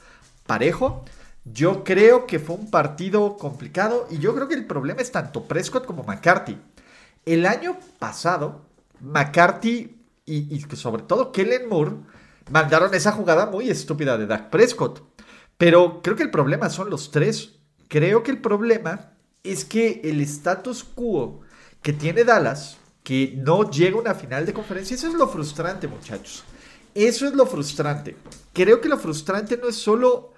parejo. 0.46 1.04
Yo 1.44 1.82
creo 1.82 2.26
que 2.26 2.38
fue 2.38 2.54
un 2.54 2.70
partido 2.70 3.36
complicado. 3.36 4.06
Y 4.10 4.18
yo 4.18 4.32
creo 4.32 4.46
que 4.46 4.54
el 4.54 4.66
problema 4.66 5.02
es 5.02 5.10
tanto 5.10 5.42
Prescott 5.42 5.86
como 5.86 6.04
McCarthy. 6.04 6.56
El 7.24 7.46
año 7.46 7.76
pasado, 7.98 8.64
McCarthy 9.00 9.96
y, 10.24 10.60
sobre 10.74 11.02
todo 11.02 11.32
Kellen 11.32 11.68
Moore 11.68 11.92
mandaron 12.50 12.94
esa 12.94 13.12
jugada 13.12 13.46
muy 13.46 13.70
estúpida 13.70 14.16
de 14.18 14.26
Dak 14.26 14.50
Prescott. 14.50 15.02
Pero 15.58 16.02
creo 16.02 16.16
que 16.16 16.22
el 16.22 16.30
problema 16.30 16.70
son 16.70 16.90
los 16.90 17.10
tres. 17.10 17.58
Creo 17.88 18.22
que 18.22 18.30
el 18.30 18.40
problema 18.40 19.12
es 19.42 19.64
que 19.64 20.00
el 20.04 20.20
status 20.20 20.84
quo 20.84 21.40
que 21.82 21.92
tiene 21.92 22.24
Dallas, 22.24 22.78
que 23.02 23.34
no 23.36 23.70
llega 23.70 23.96
a 23.96 24.00
una 24.00 24.14
final 24.14 24.44
de 24.44 24.52
conferencia, 24.52 24.96
eso 24.96 25.08
es 25.08 25.14
lo 25.14 25.28
frustrante, 25.28 25.86
muchachos. 25.86 26.44
Eso 26.94 27.26
es 27.26 27.34
lo 27.34 27.46
frustrante. 27.46 28.16
Creo 28.52 28.80
que 28.80 28.88
lo 28.88 28.98
frustrante 28.98 29.56
no 29.56 29.68
es 29.68 29.76
solo 29.76 30.32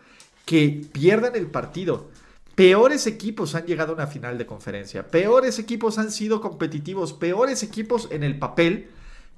que 0.45 0.83
pierdan 0.93 1.37
el 1.37 1.47
partido. 1.47 2.11
Peores 2.55 3.07
equipos 3.07 3.55
han 3.55 3.67
llegado 3.67 3.93
a 3.93 3.95
una 3.95 4.07
final 4.09 4.37
de 4.37 4.47
conferencia. 4.47 5.07
Peores 5.07 5.59
equipos 5.59 5.99
han 5.99 6.11
sido 6.11 6.41
competitivos. 6.41 7.12
Peores 7.12 7.62
equipos 7.62 8.09
en 8.11 8.25
el 8.25 8.38
papel 8.38 8.91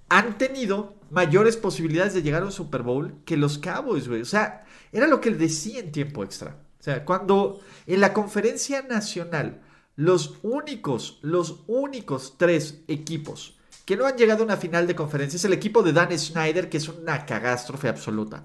han 0.09 0.39
tenido 0.39 0.95
mayores 1.11 1.57
posibilidades 1.57 2.14
de 2.14 2.23
llegar 2.23 2.43
a 2.43 2.47
un 2.47 2.52
Super 2.52 2.83
Bowl 2.83 3.14
que 3.25 3.37
los 3.37 3.59
Cowboys, 3.59 4.09
güey. 4.09 4.23
O 4.23 4.26
sea, 4.26 4.64
era 4.93 5.07
lo 5.07 5.21
que 5.21 5.31
decía 5.31 5.81
en 5.81 5.93
tiempo 5.93 6.25
extra. 6.25 6.57
O 6.79 6.83
sea, 6.83 7.05
cuando 7.05 7.61
en 7.87 8.00
la 8.00 8.12
conferencia 8.12 8.83
nacional 8.83 9.61
los 9.97 10.38
únicos, 10.43 11.19
los 11.23 11.62
únicos 11.67 12.37
tres 12.38 12.83
equipos 12.88 13.59
que 13.85 13.97
no 13.97 14.07
han 14.07 14.17
llegado 14.17 14.43
a 14.43 14.47
una 14.47 14.57
final 14.57 14.87
de 14.87 14.95
conferencia 14.95 15.37
es 15.37 15.45
el 15.45 15.52
equipo 15.52 15.83
de 15.83 15.93
Dan 15.93 16.17
Snyder, 16.17 16.69
que 16.69 16.76
es 16.76 16.88
una 16.88 17.26
catástrofe 17.26 17.88
absoluta. 17.88 18.45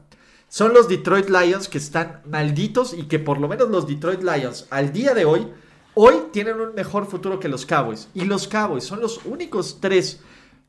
Son 0.50 0.74
los 0.74 0.88
Detroit 0.88 1.30
Lions 1.30 1.70
que 1.70 1.78
están 1.78 2.22
malditos 2.26 2.94
y 2.94 3.04
que 3.04 3.20
por 3.20 3.40
lo 3.40 3.48
menos 3.48 3.70
los 3.70 3.88
Detroit 3.88 4.22
Lions 4.22 4.68
al 4.70 4.92
día 4.92 5.14
de 5.14 5.26
hoy, 5.26 5.48
hoy 5.94 6.16
tienen 6.32 6.60
un 6.60 6.74
mejor 6.74 7.06
futuro 7.06 7.40
que 7.40 7.48
los 7.48 7.66
Cowboys. 7.66 8.08
Y 8.14 8.26
los 8.26 8.48
Cowboys 8.48 8.84
son 8.84 9.02
los 9.02 9.24
únicos 9.26 9.80
tres 9.80 10.20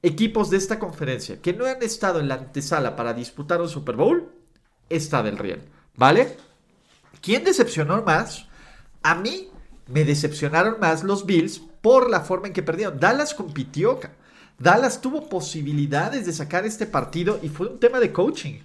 equipos 0.07 0.51
de 0.51 0.57
esta 0.57 0.79
conferencia 0.79 1.43
que 1.43 1.53
no 1.53 1.67
han 1.67 1.83
estado 1.83 2.21
en 2.21 2.29
la 2.29 2.35
antesala 2.35 2.95
para 2.95 3.13
disputar 3.13 3.61
un 3.61 3.69
Super 3.69 3.97
Bowl. 3.97 4.33
Está 4.89 5.23
del 5.23 5.37
Riel, 5.37 5.63
¿vale? 5.97 6.37
¿Quién 7.21 7.43
decepcionó 7.43 8.03
más? 8.03 8.47
A 9.03 9.17
mí 9.17 9.49
me 9.89 10.05
decepcionaron 10.05 10.79
más 10.79 11.03
los 11.03 11.27
Bills 11.27 11.61
por 11.81 12.09
la 12.09 12.21
forma 12.21 12.47
en 12.47 12.53
que 12.53 12.63
perdieron. 12.63 13.01
Dallas 13.01 13.35
compitió. 13.35 13.99
Dallas 14.59 15.01
tuvo 15.01 15.29
posibilidades 15.29 16.25
de 16.25 16.33
sacar 16.33 16.65
este 16.65 16.87
partido 16.87 17.41
y 17.43 17.49
fue 17.49 17.67
un 17.67 17.81
tema 17.81 17.99
de 17.99 18.13
coaching. 18.13 18.61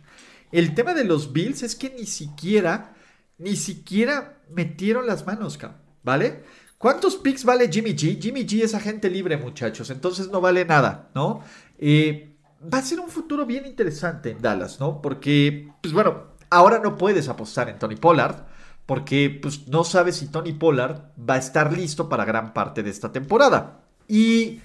El 0.52 0.76
tema 0.76 0.94
de 0.94 1.06
los 1.06 1.34
Bills 1.34 1.64
es 1.64 1.76
que 1.76 1.90
ni 1.90 2.06
siquiera, 2.06 2.94
ni 3.40 3.56
siquiera 3.56 4.38
metieron 4.52 5.08
las 5.08 5.26
manos, 5.26 5.58
¿vale? 6.04 6.44
¿Cuántos 6.82 7.16
picks 7.16 7.46
vale 7.46 7.72
Jimmy 7.72 7.92
G? 7.92 8.20
Jimmy 8.20 8.44
G 8.44 8.64
es 8.64 8.74
agente 8.74 9.08
libre, 9.08 9.38
muchachos, 9.38 9.92
entonces 9.92 10.32
no 10.32 10.42
vale 10.42 10.66
nada, 10.66 11.12
¿no? 11.14 11.42
Eh, 11.78 12.36
va 12.74 12.80
a 12.80 12.82
ser 12.82 13.00
un 13.00 13.10
futuro 13.10 13.46
bien 13.46 13.68
interesante 13.68 14.32
en 14.32 14.42
Dallas, 14.42 14.80
¿no? 14.80 15.00
Porque, 15.00 15.72
pues 15.80 15.94
bueno, 15.94 16.24
ahora 16.50 16.80
no 16.80 16.98
puedes 16.98 17.30
apostar 17.30 17.70
en 17.70 17.78
Tony 17.78 17.98
Pollard, 17.98 18.48
porque 18.88 19.40
pues 19.42 19.68
no 19.68 19.84
sabes 19.84 20.16
si 20.16 20.30
Tony 20.30 20.54
Pollard 20.54 21.02
va 21.18 21.36
a 21.36 21.38
estar 21.38 21.72
listo 21.72 22.10
para 22.10 22.26
gran 22.26 22.52
parte 22.52 22.82
de 22.82 22.90
esta 22.90 23.12
temporada. 23.12 23.84
Y 24.08 24.62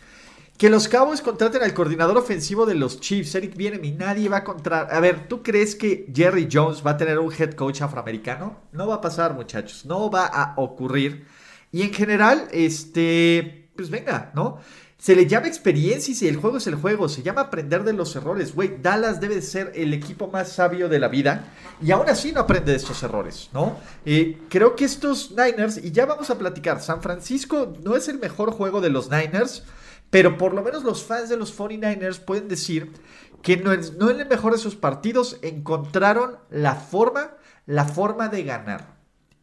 que 0.57 0.71
los 0.71 0.89
Cowboys 0.89 1.21
contraten 1.21 1.63
al 1.63 1.75
coordinador 1.75 2.17
ofensivo 2.17 2.65
de 2.65 2.77
los 2.77 2.99
Chiefs, 2.99 3.35
Eric 3.35 3.61
y 3.61 3.93
nadie 3.93 4.31
va 4.31 4.39
a 4.39 4.45
contratar. 4.45 4.95
A 4.95 5.01
ver, 5.01 5.29
¿tú 5.29 5.43
crees 5.43 5.77
que 5.77 6.11
Jerry 6.15 6.49
Jones 6.51 6.83
va 6.85 6.93
a 6.93 6.97
tener 6.97 7.19
un 7.19 7.31
head 7.31 7.53
coach 7.53 7.83
afroamericano? 7.83 8.57
No 8.73 8.87
va 8.87 8.95
a 8.95 9.01
pasar, 9.03 9.35
muchachos. 9.35 9.85
No 9.85 10.11
va 10.11 10.25
a 10.25 10.55
ocurrir. 10.57 11.27
Y 11.73 11.83
en 11.83 11.93
general, 11.93 12.49
este, 12.53 13.71
pues 13.77 13.91
venga, 13.91 14.31
¿no? 14.35 14.59
Se 14.99 15.15
le 15.15 15.27
llama 15.27 15.47
experiencia 15.47 16.11
y 16.13 16.15
si 16.15 16.27
el 16.27 16.37
juego 16.37 16.57
es 16.57 16.67
el 16.67 16.75
juego, 16.75 17.09
se 17.09 17.23
llama 17.23 17.43
aprender 17.43 17.85
de 17.85 17.93
los 17.93 18.17
errores. 18.17 18.55
Güey, 18.55 18.79
Dallas 18.81 19.21
debe 19.21 19.43
ser 19.43 19.71
el 19.75 19.93
equipo 19.93 20.29
más 20.29 20.51
sabio 20.53 20.89
de 20.89 20.99
la 20.99 21.09
vida 21.09 21.53
y 21.83 21.91
aún 21.91 22.09
así 22.09 22.33
no 22.33 22.41
aprende 22.41 22.73
de 22.73 22.79
estos 22.79 23.03
errores, 23.03 23.51
¿no? 23.53 23.77
Eh, 24.07 24.39
creo 24.49 24.75
que 24.75 24.87
estos 24.87 25.33
Niners, 25.33 25.77
y 25.77 25.93
ya 25.93 26.07
vamos 26.07 26.31
a 26.31 26.39
platicar, 26.39 26.81
San 26.81 27.03
Francisco 27.03 27.75
no 27.85 27.95
es 27.95 28.09
el 28.09 28.19
mejor 28.19 28.53
juego 28.53 28.81
de 28.81 28.91
los 28.91 29.11
Niners. 29.11 29.65
Pero 30.11 30.39
por 30.39 30.55
lo 30.55 30.63
menos 30.63 30.85
los 30.85 31.05
fans 31.05 31.29
de 31.29 31.37
los 31.37 31.57
49ers 31.57 32.21
pueden 32.21 32.49
decir 32.49 32.93
que 33.43 33.57
no, 33.57 33.75
no 33.99 34.11
en 34.11 34.21
el 34.21 34.29
mejor 34.29 34.53
de 34.53 34.59
sus 34.59 34.77
partidos 34.77 35.39
encontraron 35.43 36.39
la 36.51 36.75
forma, 36.75 37.33
la 37.67 37.85
forma 37.85 38.29
de 38.29 38.45
ganar. 38.45 38.97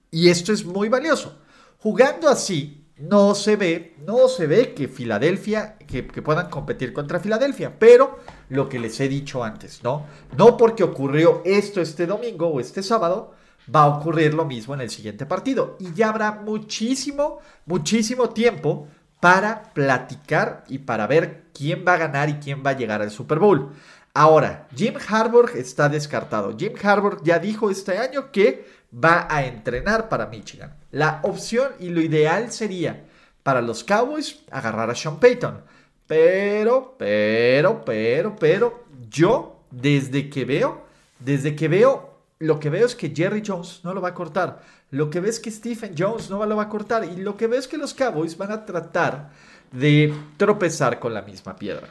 Y 0.10 0.30
esto 0.30 0.54
es 0.54 0.66
muy 0.66 0.90
valioso. 0.90 1.38
Jugando 1.84 2.30
así, 2.30 2.88
no 2.96 3.36
se 3.36 3.58
ve, 3.58 3.98
no 4.08 4.30
se 4.30 4.48
ve 4.48 4.74
que 4.74 4.88
Filadelfia, 4.88 5.78
que, 5.80 6.02
puedan 6.04 6.50
competir 6.50 6.94
contra 6.94 7.20
Filadelfia, 7.20 7.78
pero 7.78 8.20
lo 8.48 8.70
que 8.70 8.80
les 8.80 8.98
he 9.02 9.10
dicho 9.10 9.44
antes, 9.44 9.84
¿no? 9.84 10.06
No 10.38 10.56
porque 10.56 10.86
ocurrió 10.86 11.42
esto 11.44 11.82
este 11.82 12.08
domingo 12.08 12.48
o 12.48 12.62
este 12.62 12.82
sábado, 12.84 13.34
va 13.76 13.82
a 13.82 13.88
ocurrir 13.88 14.34
lo 14.34 14.46
mismo 14.46 14.74
en 14.74 14.80
el 14.80 14.90
siguiente 14.90 15.26
partido. 15.26 15.76
Y 15.78 15.94
ya 15.94 16.08
habrá 16.08 16.32
muchísimo, 16.32 17.40
muchísimo 17.66 18.30
tiempo 18.30 18.88
para 19.20 19.74
platicar 19.74 20.64
y 20.70 20.78
para 20.78 21.06
ver 21.06 21.48
quién 21.54 21.84
va 21.86 21.96
a 21.96 21.98
ganar 21.98 22.30
y 22.30 22.36
quién 22.36 22.64
va 22.66 22.70
a 22.70 22.78
llegar 22.78 23.02
al 23.02 23.12
Super 23.12 23.40
Bowl. 23.40 23.74
Ahora, 24.14 24.68
Jim 24.74 24.94
Harbaugh 25.10 25.50
está 25.56 25.90
descartado. 25.90 26.56
Jim 26.58 26.76
Harbaugh 26.82 27.22
ya 27.24 27.40
dijo 27.40 27.70
este 27.70 27.98
año 27.98 28.32
que 28.32 28.66
va 28.94 29.28
a 29.30 29.46
entrenar 29.46 30.10
para 30.10 30.28
Michigan. 30.28 30.76
La 30.92 31.20
opción 31.24 31.74
y 31.80 31.90
lo 31.90 32.02
ideal 32.02 32.52
sería 32.52 33.06
para 33.42 33.62
los 33.62 33.84
Cowboys 33.84 34.44
agarrar 34.52 34.90
a 34.90 34.96
Sean 34.96 35.20
Payton. 35.20 35.62
Pero, 36.08 36.96
pero, 36.98 37.84
pero, 37.84 38.36
pero, 38.36 38.84
yo 39.10 39.64
desde 39.72 40.30
que 40.30 40.46
veo, 40.46 40.86
desde 41.20 41.56
que 41.56 41.68
veo, 41.68 42.20
lo 42.40 42.60
que 42.60 42.70
veo 42.70 42.86
es 42.86 42.96
que 42.96 43.14
Jerry 43.16 43.42
Jones 43.46 43.82
no 43.84 43.94
lo 43.94 44.02
va 44.02 44.10
a 44.10 44.14
cortar. 44.14 44.62
Lo 44.92 45.10
que 45.10 45.20
ves 45.20 45.40
que 45.40 45.50
Stephen 45.50 45.96
Jones 45.98 46.30
no 46.30 46.46
lo 46.46 46.56
va 46.56 46.64
a 46.64 46.70
cortar. 46.70 47.06
Y 47.06 47.16
lo 47.16 47.36
que 47.36 47.48
ves 47.48 47.68
que 47.68 47.78
los 47.78 47.94
Cowboys 47.94 48.38
van 48.38 48.52
a 48.52 48.66
tratar 48.66 49.32
de 49.72 50.14
tropezar 50.38 51.00
con 51.00 51.14
la 51.14 51.24
misma 51.24 51.56
piedra. 51.56 51.88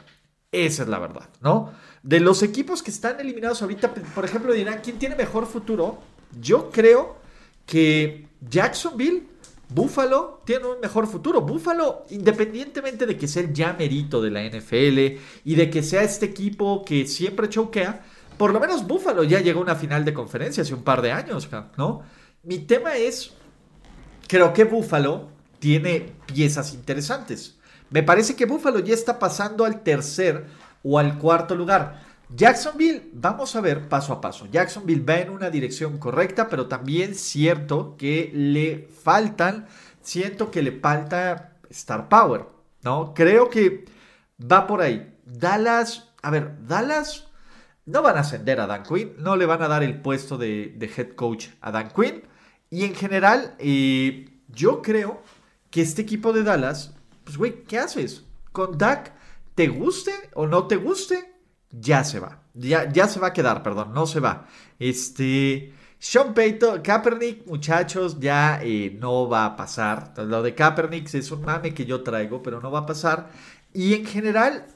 Esa 0.51 0.83
es 0.83 0.89
la 0.89 0.99
verdad, 0.99 1.27
¿no? 1.41 1.71
De 2.03 2.19
los 2.19 2.43
equipos 2.43 2.83
que 2.83 2.91
están 2.91 3.19
eliminados 3.19 3.61
ahorita, 3.61 3.93
por 4.13 4.23
ejemplo, 4.23 4.53
dirán, 4.53 4.79
¿quién 4.83 4.99
tiene 4.99 5.15
mejor 5.15 5.47
futuro? 5.47 5.97
Yo 6.39 6.71
creo 6.71 7.17
que 7.65 8.27
Jacksonville, 8.49 9.27
Buffalo, 9.69 10.41
tienen 10.45 10.67
un 10.67 10.79
mejor 10.79 11.07
futuro. 11.07 11.41
Buffalo, 11.41 12.03
independientemente 12.09 13.05
de 13.05 13.17
que 13.17 13.27
sea 13.27 13.43
el 13.43 13.53
ya 13.53 13.73
de 13.73 14.31
la 14.31 14.43
NFL 14.43 15.21
y 15.45 15.55
de 15.55 15.69
que 15.69 15.83
sea 15.83 16.03
este 16.03 16.27
equipo 16.27 16.83
que 16.85 17.07
siempre 17.07 17.49
choquea, 17.49 18.03
por 18.37 18.51
lo 18.51 18.59
menos 18.59 18.85
Buffalo 18.87 19.23
ya 19.23 19.39
llegó 19.39 19.59
a 19.59 19.63
una 19.63 19.75
final 19.75 20.05
de 20.05 20.13
conferencia 20.13 20.63
hace 20.63 20.73
un 20.73 20.83
par 20.83 21.01
de 21.01 21.11
años, 21.11 21.49
¿no? 21.77 22.03
Mi 22.43 22.59
tema 22.59 22.95
es, 22.97 23.31
creo 24.27 24.53
que 24.53 24.65
Buffalo 24.65 25.29
tiene 25.59 26.11
piezas 26.25 26.73
interesantes. 26.73 27.57
Me 27.89 28.03
parece 28.03 28.35
que 28.35 28.45
Buffalo 28.45 28.79
ya 28.79 28.93
está 28.93 29.17
pasando 29.19 29.65
al 29.65 29.81
tercer 29.81 30.45
o 30.83 30.99
al 30.99 31.17
cuarto 31.19 31.55
lugar. 31.55 32.02
Jacksonville, 32.29 33.09
vamos 33.13 33.55
a 33.55 33.61
ver 33.61 33.87
paso 33.89 34.13
a 34.13 34.21
paso. 34.21 34.47
Jacksonville 34.51 35.03
va 35.03 35.19
en 35.19 35.29
una 35.29 35.49
dirección 35.49 35.97
correcta, 35.97 36.49
pero 36.49 36.67
también 36.67 37.15
cierto 37.15 37.95
que 37.97 38.31
le 38.33 38.87
faltan, 39.03 39.67
siento 40.01 40.49
que 40.49 40.63
le 40.63 40.71
falta 40.71 41.57
Star 41.69 42.09
Power, 42.09 42.45
¿no? 42.83 43.13
Creo 43.13 43.49
que 43.49 43.85
va 44.39 44.67
por 44.67 44.81
ahí. 44.81 45.15
Dallas, 45.25 46.13
a 46.21 46.29
ver, 46.31 46.65
Dallas 46.67 47.27
no 47.85 48.01
van 48.01 48.17
a 48.17 48.21
ascender 48.21 48.59
a 48.59 48.67
Dan 48.67 48.83
Quinn, 48.83 49.13
no 49.17 49.35
le 49.35 49.45
van 49.45 49.61
a 49.61 49.67
dar 49.67 49.83
el 49.83 50.01
puesto 50.01 50.37
de, 50.37 50.77
head 50.95 51.15
coach 51.15 51.47
a 51.61 51.71
Dan 51.71 51.89
Quinn. 51.89 52.23
Y 52.69 52.85
en 52.85 52.95
general, 52.95 53.55
eh, 53.59 54.29
yo 54.47 54.81
creo 54.81 55.21
que 55.69 55.81
este 55.81 56.01
equipo 56.01 56.33
de 56.33 56.43
Dallas, 56.43 56.93
pues 57.23 57.37
güey, 57.37 57.63
¿qué 57.63 57.79
haces? 57.79 58.25
Con 58.51 58.77
Dak, 58.77 59.13
te 59.55 59.67
guste 59.67 60.13
o 60.33 60.47
no 60.47 60.67
te 60.67 60.75
guste, 60.75 61.32
ya 61.73 62.03
se 62.03 62.19
va. 62.19 62.43
Ya, 62.53 62.91
ya 62.91 63.07
se 63.07 63.19
va 63.19 63.27
a 63.27 63.33
quedar, 63.33 63.63
perdón, 63.63 63.93
no 63.93 64.05
se 64.05 64.19
va. 64.19 64.47
Este. 64.79 65.73
Sean 65.97 66.33
Payton, 66.33 66.81
Kaepernick, 66.81 67.47
muchachos, 67.47 68.19
ya 68.19 68.59
eh, 68.61 68.95
no 68.99 69.29
va 69.29 69.45
a 69.45 69.55
pasar. 69.55 70.13
Lo 70.17 70.43
de 70.43 70.53
Kaepernick 70.53 71.13
es 71.13 71.31
un 71.31 71.41
mame 71.41 71.73
que 71.73 71.85
yo 71.85 72.03
traigo, 72.03 72.43
pero 72.43 72.59
no 72.59 72.69
va 72.69 72.79
a 72.79 72.85
pasar. 72.85 73.29
Y 73.73 73.93
en 73.93 74.05
general, 74.05 74.67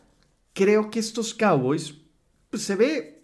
creo 0.54 0.90
que 0.90 1.00
estos 1.00 1.34
Cowboys, 1.34 1.96
pues 2.50 2.64
se 2.64 2.76
ve. 2.76 3.22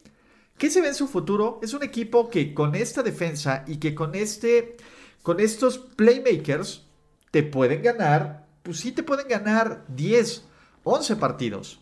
¿Qué 0.58 0.70
se 0.70 0.82
ve 0.82 0.90
en 0.90 0.96
su 0.96 1.08
futuro? 1.08 1.60
Es 1.64 1.74
un 1.74 1.82
equipo 1.82 2.30
que 2.30 2.54
con 2.54 2.76
esta 2.76 3.02
defensa 3.04 3.64
y 3.68 3.78
que 3.78 3.96
con 3.96 4.16
este. 4.16 4.78
Con 5.22 5.40
estos 5.40 5.78
playmakers 5.78 6.86
te 7.32 7.42
pueden 7.42 7.82
ganar. 7.82 8.46
Pues 8.64 8.82
sí, 8.82 8.92
te 8.92 9.04
pueden 9.04 9.30
ganar 9.30 9.86
10, 9.88 10.46
11 10.84 11.16
partidos. 11.16 11.80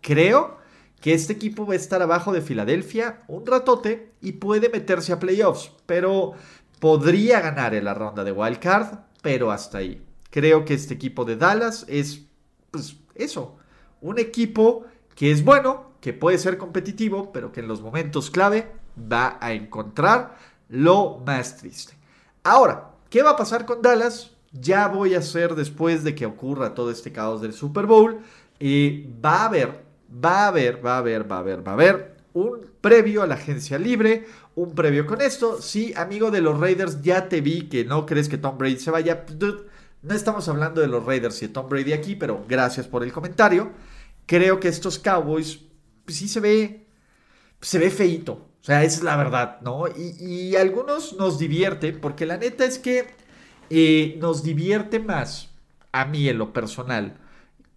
Creo 0.00 0.59
que 1.00 1.14
este 1.14 1.32
equipo 1.32 1.66
va 1.66 1.72
a 1.72 1.76
estar 1.76 2.02
abajo 2.02 2.32
de 2.32 2.42
Filadelfia 2.42 3.22
un 3.28 3.46
ratote 3.46 4.12
y 4.20 4.32
puede 4.32 4.68
meterse 4.68 5.12
a 5.12 5.18
playoffs, 5.18 5.72
pero 5.86 6.34
podría 6.78 7.40
ganar 7.40 7.74
en 7.74 7.84
la 7.84 7.94
ronda 7.94 8.24
de 8.24 8.32
wild 8.32 8.58
card, 8.58 8.98
pero 9.22 9.50
hasta 9.50 9.78
ahí. 9.78 10.02
Creo 10.30 10.64
que 10.64 10.74
este 10.74 10.94
equipo 10.94 11.24
de 11.24 11.36
Dallas 11.36 11.84
es, 11.88 12.22
pues, 12.70 12.96
eso, 13.14 13.56
un 14.00 14.18
equipo 14.18 14.84
que 15.14 15.30
es 15.30 15.44
bueno, 15.44 15.90
que 16.00 16.12
puede 16.12 16.38
ser 16.38 16.56
competitivo, 16.56 17.32
pero 17.32 17.52
que 17.52 17.60
en 17.60 17.68
los 17.68 17.82
momentos 17.82 18.30
clave 18.30 18.70
va 19.10 19.38
a 19.40 19.52
encontrar 19.52 20.36
lo 20.68 21.18
más 21.26 21.56
triste. 21.56 21.94
Ahora, 22.42 22.92
¿qué 23.10 23.22
va 23.22 23.30
a 23.30 23.36
pasar 23.36 23.66
con 23.66 23.82
Dallas? 23.82 24.32
Ya 24.52 24.88
voy 24.88 25.14
a 25.14 25.18
hacer 25.18 25.54
después 25.54 26.04
de 26.04 26.14
que 26.14 26.26
ocurra 26.26 26.74
todo 26.74 26.90
este 26.90 27.12
caos 27.12 27.40
del 27.40 27.52
Super 27.52 27.86
Bowl. 27.86 28.20
y 28.62 29.06
va 29.24 29.42
a 29.42 29.44
haber 29.46 29.89
va 30.12 30.44
a 30.44 30.48
haber, 30.48 30.84
va 30.84 30.94
a 30.94 30.98
haber, 30.98 31.30
va 31.30 31.36
a 31.36 31.38
haber, 31.40 31.66
va 31.66 31.72
a 31.72 31.74
haber 31.74 32.16
un 32.32 32.70
previo 32.80 33.22
a 33.22 33.26
la 33.26 33.34
agencia 33.34 33.78
libre, 33.78 34.26
un 34.54 34.74
previo 34.74 35.06
con 35.06 35.20
esto. 35.20 35.60
Sí, 35.60 35.92
amigo 35.96 36.30
de 36.30 36.40
los 36.40 36.58
Raiders, 36.58 37.02
ya 37.02 37.28
te 37.28 37.40
vi 37.40 37.68
que 37.68 37.84
no 37.84 38.06
crees 38.06 38.28
que 38.28 38.38
Tom 38.38 38.58
Brady 38.58 38.78
se 38.78 38.90
vaya. 38.90 39.24
no 40.02 40.14
estamos 40.14 40.48
hablando 40.48 40.80
de 40.80 40.88
los 40.88 41.04
Raiders 41.04 41.42
y 41.42 41.46
de 41.46 41.52
Tom 41.52 41.68
Brady 41.68 41.92
aquí, 41.92 42.16
pero 42.16 42.44
gracias 42.48 42.86
por 42.86 43.02
el 43.02 43.12
comentario. 43.12 43.70
Creo 44.26 44.60
que 44.60 44.68
estos 44.68 44.98
Cowboys, 44.98 45.60
pues 46.04 46.16
sí 46.16 46.28
se 46.28 46.40
ve, 46.40 46.86
se 47.60 47.78
ve 47.78 47.90
feito. 47.90 48.32
O 48.60 48.64
sea, 48.64 48.84
es 48.84 49.02
la 49.02 49.16
verdad, 49.16 49.60
¿no? 49.62 49.84
Y, 49.88 50.54
algunos 50.56 51.14
nos 51.14 51.38
divierte, 51.38 51.92
porque 51.92 52.26
la 52.26 52.36
neta 52.36 52.64
es 52.66 52.78
que 52.78 53.06
eh, 53.70 54.16
nos 54.20 54.42
divierte 54.42 55.00
más, 55.00 55.50
a 55.92 56.04
mí 56.04 56.28
en 56.28 56.36
lo 56.36 56.52
personal, 56.52 57.16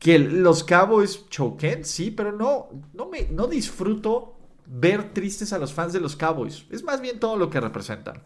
que 0.04 0.20
los 0.20 0.66
Cowboys 0.66 1.30
choquen, 1.30 1.86
sí, 1.86 2.12
pero 2.12 2.34
no, 2.34 2.68
no, 2.94 3.08
me, 3.08 3.30
no 3.32 3.48
disfruto 3.48 4.36
ver 4.66 5.14
tristes 5.14 5.54
a 5.54 5.58
los 5.58 5.72
fans 5.72 5.94
de 5.94 6.02
los 6.02 6.18
Cowboys. 6.18 6.66
Es 6.70 6.84
más 6.84 7.00
bien 7.00 7.22
todo 7.22 7.38
lo 7.38 7.50
que 7.50 7.62
representan. 7.62 8.22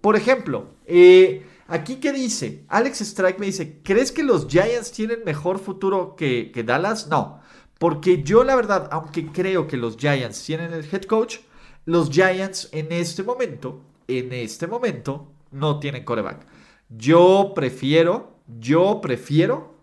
Por 0.00 0.16
ejemplo, 0.16 0.70
eh, 0.86 1.46
aquí 1.68 1.96
que 1.96 2.12
dice, 2.12 2.64
Alex 2.66 3.02
Strike 3.02 3.38
me 3.38 3.46
dice, 3.46 3.80
¿crees 3.84 4.10
que 4.10 4.24
los 4.24 4.48
Giants 4.48 4.90
tienen 4.90 5.20
mejor 5.24 5.60
futuro 5.60 6.16
que, 6.16 6.50
que 6.52 6.64
Dallas? 6.64 7.06
No, 7.06 7.40
porque 7.78 8.24
yo 8.24 8.42
la 8.42 8.56
verdad, 8.56 8.88
aunque 8.90 9.26
creo 9.26 9.68
que 9.68 9.76
los 9.76 9.98
Giants 9.98 10.42
tienen 10.42 10.72
el 10.72 10.84
head 10.84 11.02
coach, 11.02 11.38
los 11.84 12.10
Giants 12.10 12.70
en 12.72 12.90
este 12.90 13.22
momento, 13.22 13.82
en 14.08 14.32
este 14.32 14.66
momento, 14.66 15.30
no 15.52 15.78
tienen 15.78 16.04
coreback. 16.04 16.44
Yo 16.88 17.52
prefiero, 17.54 18.34
yo 18.58 19.00
prefiero 19.00 19.79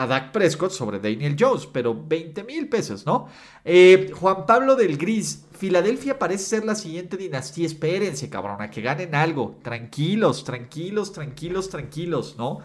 a 0.00 0.06
Dak 0.06 0.32
Prescott 0.32 0.70
sobre 0.70 0.98
Daniel 0.98 1.36
Jones, 1.38 1.66
pero 1.66 1.94
20 1.94 2.44
mil 2.44 2.70
pesos, 2.70 3.04
¿no? 3.04 3.28
Eh, 3.66 4.10
Juan 4.14 4.46
Pablo 4.46 4.74
del 4.74 4.96
Gris, 4.96 5.44
Filadelfia 5.52 6.18
parece 6.18 6.44
ser 6.44 6.64
la 6.64 6.74
siguiente 6.74 7.18
dinastía, 7.18 7.66
espérense, 7.66 8.30
cabrón, 8.30 8.62
a 8.62 8.70
que 8.70 8.80
ganen 8.80 9.14
algo, 9.14 9.58
tranquilos, 9.62 10.42
tranquilos, 10.42 11.12
tranquilos, 11.12 11.68
tranquilos, 11.68 12.36
¿no? 12.38 12.60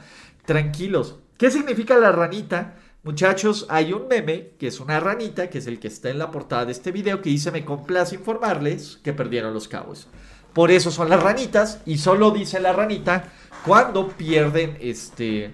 Tranquilos. 0.46 1.18
¿Qué 1.38 1.52
significa 1.52 1.98
la 1.98 2.14
ranita? 2.14 2.76
Muchachos, 3.04 3.66
hay 3.70 3.92
un 3.92 4.08
meme 4.08 4.52
que 4.58 4.68
es 4.68 4.80
una 4.80 5.02
ranita, 5.02 5.50
que 5.50 5.58
es 5.58 5.68
el 5.68 5.78
que 5.78 5.90
está 5.90 6.10
en 6.10 6.20
la 6.20 6.32
portada 6.32 6.64
de 6.64 6.72
este 6.72 6.94
video, 6.94 7.22
que 7.22 7.32
dice, 7.32 7.52
me 7.52 7.66
complace 7.66 8.16
informarles 8.16 9.02
que 9.04 9.12
perdieron 9.12 9.54
los 9.54 9.68
cabos. 9.68 10.08
Por 10.54 10.72
eso 10.72 10.90
son 10.90 11.10
las 11.10 11.22
ranitas, 11.22 11.82
y 11.86 11.98
solo 11.98 12.32
dice 12.32 12.62
la 12.62 12.72
ranita 12.72 13.34
cuando 13.66 14.08
pierden, 14.08 14.78
este, 14.80 15.52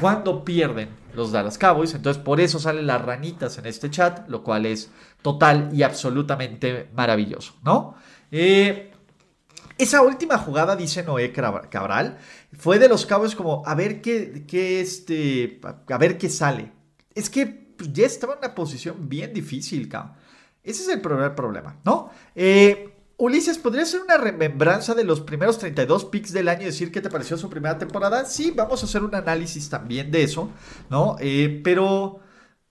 cuando 0.00 0.44
pierden 0.44 1.02
los 1.14 1.32
Dallas 1.32 1.58
Cowboys. 1.58 1.94
Entonces, 1.94 2.22
por 2.22 2.40
eso 2.40 2.58
salen 2.58 2.86
las 2.86 3.02
ranitas 3.02 3.58
en 3.58 3.66
este 3.66 3.90
chat, 3.90 4.28
lo 4.28 4.42
cual 4.42 4.66
es 4.66 4.90
total 5.22 5.70
y 5.72 5.82
absolutamente 5.82 6.90
maravilloso, 6.94 7.54
¿no? 7.62 7.94
Eh, 8.30 8.92
esa 9.76 10.02
última 10.02 10.38
jugada, 10.38 10.76
dice 10.76 11.02
Noé 11.02 11.32
Cabral, 11.32 12.18
fue 12.56 12.78
de 12.78 12.88
los 12.88 13.06
Cowboys 13.06 13.34
como 13.34 13.62
a 13.66 13.74
ver 13.74 14.00
qué, 14.00 14.44
qué 14.46 14.80
este, 14.80 15.60
a 15.88 15.98
ver 15.98 16.16
qué 16.16 16.28
sale. 16.28 16.72
Es 17.14 17.28
que 17.28 17.46
pues, 17.46 17.92
ya 17.92 18.06
estaba 18.06 18.34
en 18.34 18.38
una 18.40 18.54
posición 18.54 19.08
bien 19.08 19.32
difícil, 19.32 19.88
cabrón. 19.88 20.14
Ese 20.62 20.82
es 20.82 20.88
el 20.88 21.00
primer 21.02 21.34
problema, 21.34 21.78
¿no? 21.84 22.10
Eh, 22.34 22.93
Ulises, 23.16 23.58
¿podría 23.58 23.84
ser 23.86 24.00
una 24.00 24.16
remembranza 24.16 24.94
de 24.94 25.04
los 25.04 25.20
primeros 25.20 25.58
32 25.58 26.06
picks 26.06 26.32
del 26.32 26.48
año 26.48 26.62
y 26.62 26.66
decir 26.66 26.90
qué 26.90 27.00
te 27.00 27.10
pareció 27.10 27.36
su 27.36 27.48
primera 27.48 27.78
temporada? 27.78 28.24
Sí, 28.24 28.50
vamos 28.50 28.82
a 28.82 28.86
hacer 28.86 29.02
un 29.04 29.14
análisis 29.14 29.70
también 29.70 30.10
de 30.10 30.24
eso, 30.24 30.50
¿no? 30.90 31.16
Eh, 31.20 31.60
pero 31.62 32.20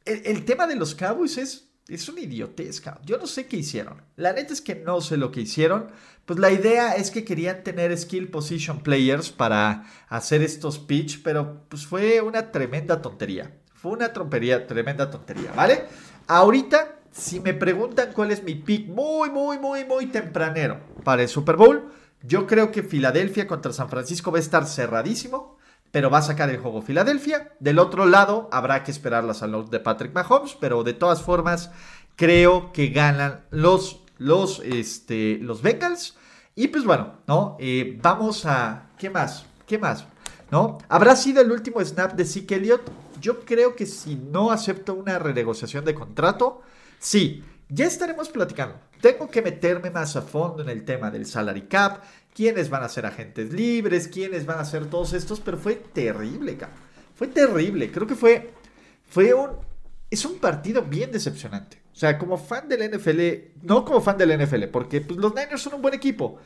el, 0.03 0.43
tema 0.43 0.67
de 0.67 0.75
los 0.75 0.95
Cowboys 0.95 1.38
es, 1.38 1.69
es 1.88 2.10
una 2.10 2.21
idiotez, 2.21 2.82
cabrón. 2.82 3.06
Yo 3.06 3.17
no 3.17 3.25
sé 3.25 3.47
qué 3.47 3.56
hicieron. 3.56 4.01
La 4.17 4.34
neta 4.34 4.51
es 4.51 4.62
que 4.62 4.75
no 4.75 4.99
sé 4.99 5.15
lo 5.15 5.32
que 5.32 5.41
hicieron. 5.41 5.88
Pues 6.25 6.39
la 6.39 6.51
idea 6.51 6.95
es 6.95 7.10
que 7.10 7.23
querían 7.23 7.63
tener 7.63 7.97
skill 7.97 8.29
position 8.29 8.84
players 8.84 9.29
para 9.29 9.86
hacer 10.10 10.41
estos 10.41 10.77
pitch, 10.77 11.23
pero 11.23 11.63
pues 11.69 11.86
fue 11.86 12.19
una 12.19 12.51
tremenda 12.51 13.01
tontería. 13.01 13.60
Fue 13.73 13.91
una 13.91 14.12
trompería, 14.12 14.67
tremenda 14.67 15.10
tontería, 15.10 15.51
¿vale? 15.53 15.86
Ahorita 16.27 16.99
si 17.13 17.39
me 17.39 17.54
preguntan 17.54 18.12
cuál 18.12 18.32
es 18.32 18.43
mi 18.43 18.56
pick 18.56 18.88
muy, 18.88 19.30
muy, 19.30 19.60
muy, 19.60 19.86
muy 19.86 20.08
tempranero 20.08 20.80
para 21.04 21.21
el 21.21 21.30
Super 21.30 21.56
Bowl, 21.56 21.91
yo 22.23 22.47
creo 22.47 22.71
que 22.71 22.82
Filadelfia 22.82 23.47
contra 23.47 23.71
San 23.71 23.89
Francisco 23.89 24.32
va 24.32 24.39
a 24.39 24.41
estar 24.41 24.65
cerradísimo, 24.65 25.58
pero 25.91 26.10
va 26.10 26.17
a 26.17 26.23
sacar 26.23 26.49
el 26.49 26.58
juego 26.58 26.82
Filadelfia. 26.82 27.54
Del 27.60 27.78
otro 27.78 28.08
lado, 28.08 28.49
habrá 28.52 28.84
que 28.84 28.89
esperar 28.89 29.23
la 29.23 29.36
salud 29.36 29.69
de 29.69 29.80
Patrick 29.80 30.13
Mahomes, 30.13 30.58
pero 30.60 30.84
de 30.84 30.93
todas 30.93 31.21
formas, 31.21 31.69
creo 32.15 32.71
que 32.73 32.88
ganan 32.88 33.45
los, 33.52 34.02
los, 34.17 34.60
este, 34.62 35.38
los 35.39 35.62
Bengals. 35.62 36.17
Y 36.56 36.69
pues 36.69 36.84
bueno, 36.84 37.17
¿no? 37.28 37.58
Eh, 37.60 37.99
vamos 38.02 38.45
a... 38.47 38.89
¿Qué 38.97 39.12
más? 39.12 39.45
¿Qué 39.67 39.78
más? 39.78 40.06
¿No? 40.49 40.80
¿Habrá 40.89 41.15
sido 41.15 41.41
el 41.41 41.52
último 41.52 41.84
snap 41.84 42.13
de 42.13 42.26
Zeke 42.26 42.56
Elliott? 42.56 42.89
Yo 43.21 43.41
creo 43.41 43.76
que 43.76 43.86
si 43.86 44.15
no 44.15 44.52
acepto 44.52 44.95
una 44.95 45.19
renegociación 45.19 45.86
de 45.86 45.93
contrato, 45.93 46.62
Sí, 47.03 47.43
ya 47.67 47.85
estaremos 47.85 48.29
platicando. 48.29 48.79
Tengo 49.01 49.29
que 49.29 49.41
meterme 49.41 49.91
más 49.91 50.15
a 50.15 50.21
fondo 50.21 50.63
en 50.63 50.69
el 50.69 50.85
tema 50.85 51.11
del 51.11 51.25
salary 51.25 51.63
cap, 51.63 52.01
quiénes 52.33 52.69
van 52.69 52.81
a 52.81 52.87
ser 52.87 53.05
agentes 53.05 53.51
libres, 53.51 54.07
quiénes 54.07 54.45
van 54.45 54.59
a 54.59 54.65
ser 54.65 54.85
todos 54.85 55.11
estos, 55.11 55.41
pero 55.41 55.57
fue 55.57 55.75
terrible, 55.75 56.55
cabrón. 56.55 56.79
Fue 57.13 57.27
terrible. 57.27 57.91
Creo 57.91 58.07
que 58.07 58.15
fue, 58.15 58.53
fue 59.09 59.33
un, 59.33 59.49
es 60.09 60.23
un 60.23 60.39
partido 60.39 60.81
bien 60.83 61.11
decepcionante. 61.11 61.81
O 61.91 61.95
sea, 61.95 62.17
como 62.17 62.37
fan 62.37 62.69
del 62.69 62.89
NFL, 62.89 63.65
no 63.67 63.83
como 63.83 63.99
fan 63.99 64.17
del 64.17 64.41
NFL, 64.41 64.63
porque 64.71 65.01
pues, 65.01 65.19
los 65.19 65.35
Niners 65.35 65.61
son 65.61 65.73
un 65.73 65.81
buen 65.81 65.93
equipo, 65.93 66.39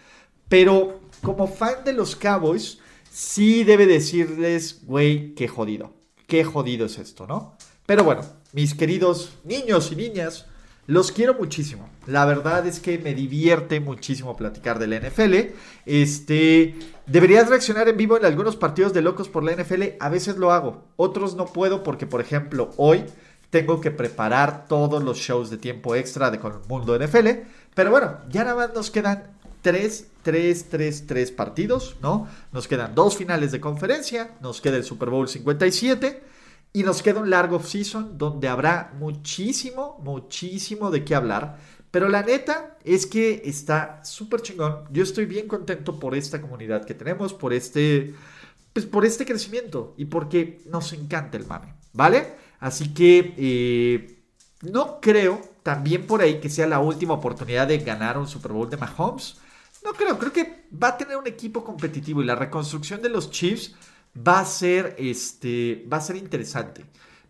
pero 0.49 1.01
como 1.21 1.47
fan 1.47 1.83
de 1.85 1.93
los 1.93 2.15
Cowboys, 2.15 2.79
sí 3.11 3.63
debe 3.63 3.85
decirles, 3.85 4.79
güey, 4.85 5.35
qué 5.35 5.47
jodido. 5.47 5.93
Qué 6.25 6.43
jodido 6.43 6.87
es 6.87 6.97
esto, 6.97 7.27
¿no? 7.27 7.55
Pero 7.85 8.03
bueno, 8.03 8.21
mis 8.57 8.73
queridos 8.73 9.37
niños 9.43 9.91
y 9.91 9.95
niñas, 9.95 10.47
los 10.87 11.11
quiero 11.11 11.35
muchísimo. 11.35 11.91
La 12.07 12.25
verdad 12.25 12.65
es 12.65 12.79
que 12.79 12.97
me 12.97 13.13
divierte 13.13 13.79
muchísimo 13.79 14.35
platicar 14.35 14.79
del 14.79 14.99
NFL. 14.99 15.53
Este, 15.85 16.75
deberías 17.05 17.49
reaccionar 17.49 17.87
en 17.87 17.97
vivo 17.97 18.17
en 18.17 18.25
algunos 18.25 18.55
partidos 18.55 18.93
de 18.93 19.03
locos 19.03 19.29
por 19.29 19.43
la 19.43 19.51
NFL. 19.51 19.83
A 19.99 20.09
veces 20.09 20.37
lo 20.37 20.51
hago, 20.51 20.85
otros 20.95 21.35
no 21.35 21.45
puedo 21.45 21.83
porque, 21.83 22.07
por 22.07 22.19
ejemplo, 22.19 22.73
hoy 22.77 23.03
tengo 23.51 23.79
que 23.79 23.91
preparar 23.91 24.65
todos 24.67 25.03
los 25.03 25.19
shows 25.19 25.51
de 25.51 25.57
tiempo 25.57 25.93
extra 25.93 26.31
de 26.31 26.39
con 26.39 26.53
el 26.53 26.67
mundo 26.67 26.97
NFL. 26.97 27.27
Pero 27.75 27.91
bueno, 27.91 28.17
ya 28.31 28.43
nada 28.43 28.55
más 28.55 28.73
nos 28.73 28.89
quedan 28.89 29.37
tres, 29.61 30.07
tres, 30.23 30.65
tres, 30.67 31.05
tres 31.05 31.29
partidos, 31.29 31.97
¿no? 32.01 32.27
Nos 32.51 32.67
quedan 32.67 32.95
dos 32.95 33.17
finales 33.17 33.51
de 33.51 33.59
conferencia, 33.59 34.31
nos 34.41 34.61
queda 34.61 34.77
el 34.77 34.83
Super 34.83 35.11
Bowl 35.11 35.27
57 35.27 36.36
y 36.77 36.83
nos 36.83 37.01
queda 37.01 37.21
un 37.21 37.31
largo 37.31 37.55
off-season 37.55 38.19
donde 38.19 38.47
habrá 38.47 38.93
muchísimo, 38.99 39.97
muchísimo 40.03 40.91
de 40.91 41.03
qué 41.03 41.15
hablar. 41.15 41.57
Pero 41.89 42.07
la 42.07 42.21
neta 42.21 42.77
es 42.83 43.07
que 43.07 43.41
está 43.45 44.05
súper 44.05 44.43
chingón. 44.43 44.83
Yo 44.91 45.01
estoy 45.01 45.25
bien 45.25 45.47
contento 45.47 45.99
por 45.99 46.13
esta 46.13 46.39
comunidad 46.39 46.85
que 46.85 46.93
tenemos, 46.93 47.33
por 47.33 47.51
este, 47.51 48.13
pues 48.73 48.85
por 48.85 49.05
este 49.05 49.25
crecimiento 49.25 49.95
y 49.97 50.05
porque 50.05 50.61
nos 50.69 50.93
encanta 50.93 51.35
el 51.37 51.47
mame, 51.47 51.73
¿vale? 51.93 52.35
Así 52.59 52.93
que 52.93 53.33
eh, 53.37 54.19
no 54.61 55.01
creo 55.01 55.41
también 55.63 56.05
por 56.05 56.21
ahí 56.21 56.39
que 56.39 56.51
sea 56.51 56.67
la 56.67 56.79
última 56.79 57.15
oportunidad 57.15 57.67
de 57.67 57.79
ganar 57.79 58.19
un 58.19 58.27
Super 58.27 58.51
Bowl 58.51 58.69
de 58.69 58.77
Mahomes. 58.77 59.37
No 59.83 59.93
creo, 59.93 60.19
creo 60.19 60.31
que 60.31 60.67
va 60.71 60.89
a 60.89 60.97
tener 60.97 61.17
un 61.17 61.25
equipo 61.25 61.63
competitivo 61.63 62.21
y 62.21 62.25
la 62.25 62.35
reconstrucción 62.35 63.01
de 63.01 63.09
los 63.09 63.31
Chiefs 63.31 63.73
va 64.25 64.39
a 64.39 64.45
ser, 64.45 64.95
este, 64.97 65.85
va 65.91 65.97
a 65.97 66.01
ser 66.01 66.15
interesante. 66.15 66.85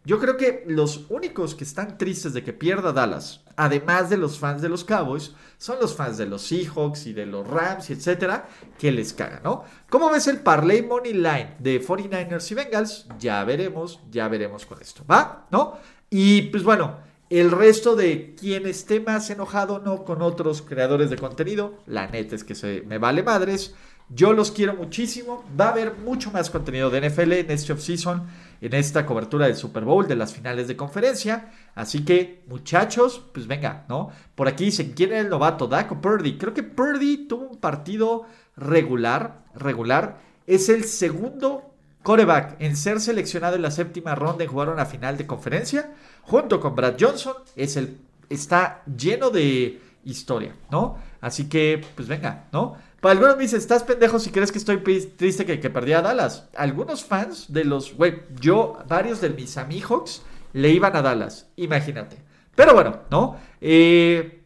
Yo 0.08 0.20
creo 0.20 0.38
que 0.38 0.64
los 0.68 1.06
únicos 1.10 1.54
que 1.54 1.66
están 1.66 1.98
tristes 1.98 2.34
de 2.34 2.42
que 2.42 2.54
pierda 2.54 2.94
Dallas, 2.94 3.42
además 3.58 4.10
de 4.10 4.16
los 4.16 4.40
fans 4.40 4.62
de 4.62 4.70
los 4.70 4.86
Cowboys, 4.86 5.34
son 5.58 5.80
los 5.82 5.96
fans 5.96 6.18
de 6.18 6.26
los 6.26 6.44
Seahawks 6.44 7.08
y 7.08 7.14
de 7.14 7.26
los 7.26 7.46
Rams 7.46 7.90
y 7.90 7.94
etcétera, 7.94 8.48
que 8.80 8.94
les 8.94 9.12
caga, 9.12 9.42
¿no? 9.44 9.66
¿Cómo 9.90 10.10
ves 10.10 10.28
el 10.28 10.40
parlay 10.40 10.82
money 10.82 11.12
line 11.12 11.56
de 11.60 11.86
49ers 11.86 12.52
y 12.52 12.56
Bengals? 12.56 13.08
Ya 13.20 13.44
veremos, 13.44 14.00
ya 14.10 14.30
veremos 14.30 14.66
con 14.66 14.82
esto, 14.82 15.04
¿va? 15.12 15.46
¿No? 15.52 15.78
Y 16.10 16.44
pues 16.44 16.64
bueno, 16.64 17.00
el 17.30 17.52
resto 17.52 17.98
de 17.98 18.34
quien 18.40 18.66
esté 18.66 19.02
más 19.02 19.30
enojado 19.30 19.80
no 19.80 20.06
con 20.06 20.22
otros 20.22 20.62
creadores 20.62 21.10
de 21.10 21.18
contenido, 21.18 21.80
la 21.86 22.08
neta 22.08 22.36
es 22.36 22.46
que 22.46 22.56
se 22.56 22.84
me 22.84 22.98
vale 22.98 23.24
madres. 23.24 23.76
Yo 24.10 24.32
los 24.32 24.52
quiero 24.52 24.74
muchísimo. 24.74 25.44
Va 25.60 25.68
a 25.68 25.72
haber 25.72 25.96
mucho 25.98 26.32
más 26.32 26.50
contenido 26.50 26.90
de 26.90 27.10
NFL 27.10 27.34
en 27.34 27.52
este 27.52 27.74
offseason, 27.74 28.26
en 28.62 28.74
esta 28.74 29.06
cobertura 29.06 29.48
del 29.48 29.58
Super 29.58 29.84
Bowl, 29.84 30.08
de 30.08 30.16
las 30.16 30.34
finales 30.34 30.68
de 30.68 30.78
conferencia. 30.78 31.52
Así 31.76 32.06
que, 32.06 32.44
muchachos, 32.48 33.22
pues 33.34 33.48
venga, 33.48 33.86
¿no? 33.90 34.10
Por 34.36 34.48
aquí 34.48 34.66
dicen, 34.66 34.94
¿quién 34.96 35.12
es 35.12 35.26
el 35.26 35.30
novato? 35.30 35.68
Dak 35.68 35.92
o 35.92 36.02
Purdy. 36.02 36.38
Creo 36.38 36.54
que 36.54 36.64
Purdy 36.64 37.28
tuvo 37.28 37.50
un 37.50 37.58
partido 37.58 38.26
regular, 38.56 39.44
regular. 39.56 40.20
Es 40.46 40.70
el 40.70 40.86
segundo 40.86 41.74
coreback 42.04 42.56
en 42.62 42.78
ser 42.78 43.02
seleccionado 43.02 43.58
en 43.58 43.62
la 43.62 43.72
séptima 43.72 44.16
ronda 44.16 44.46
en 44.46 44.50
jugar 44.50 44.70
una 44.70 44.86
final 44.86 45.18
de 45.18 45.28
conferencia. 45.28 45.92
Junto 46.22 46.62
con 46.62 46.76
Brad 46.76 46.96
Johnson, 46.98 47.34
es 47.58 47.76
el, 47.76 47.98
está 48.30 48.84
lleno 48.86 49.30
de 49.30 49.82
historia, 50.06 50.56
¿no? 50.72 50.98
Así 51.20 51.50
que, 51.50 51.86
pues 51.96 52.08
venga, 52.08 52.46
¿no? 52.54 52.78
Para 53.02 53.14
algunos 53.14 53.38
me 53.38 53.44
dicen, 53.44 53.60
estás 53.60 53.84
pendejo 53.84 54.18
si 54.20 54.32
crees 54.32 54.52
que 54.52 54.58
estoy 54.58 54.78
triste 54.80 55.46
que, 55.46 55.60
que 55.60 55.70
perdí 55.70 55.94
a 55.94 56.02
Dallas. 56.02 56.50
Algunos 56.56 57.04
fans 57.04 57.46
de 57.54 57.64
los, 57.64 57.94
güey, 57.94 58.24
yo, 58.40 58.80
varios 58.88 59.22
de 59.22 59.30
mis 59.30 59.58
amigos 59.58 60.24
le 60.54 60.70
iban 60.70 60.96
a 60.96 61.02
Dallas, 61.04 61.48
imagínate. 61.58 62.18
Pero 62.56 62.74
bueno, 62.74 63.02
¿no? 63.12 63.40
Eh, 63.62 64.44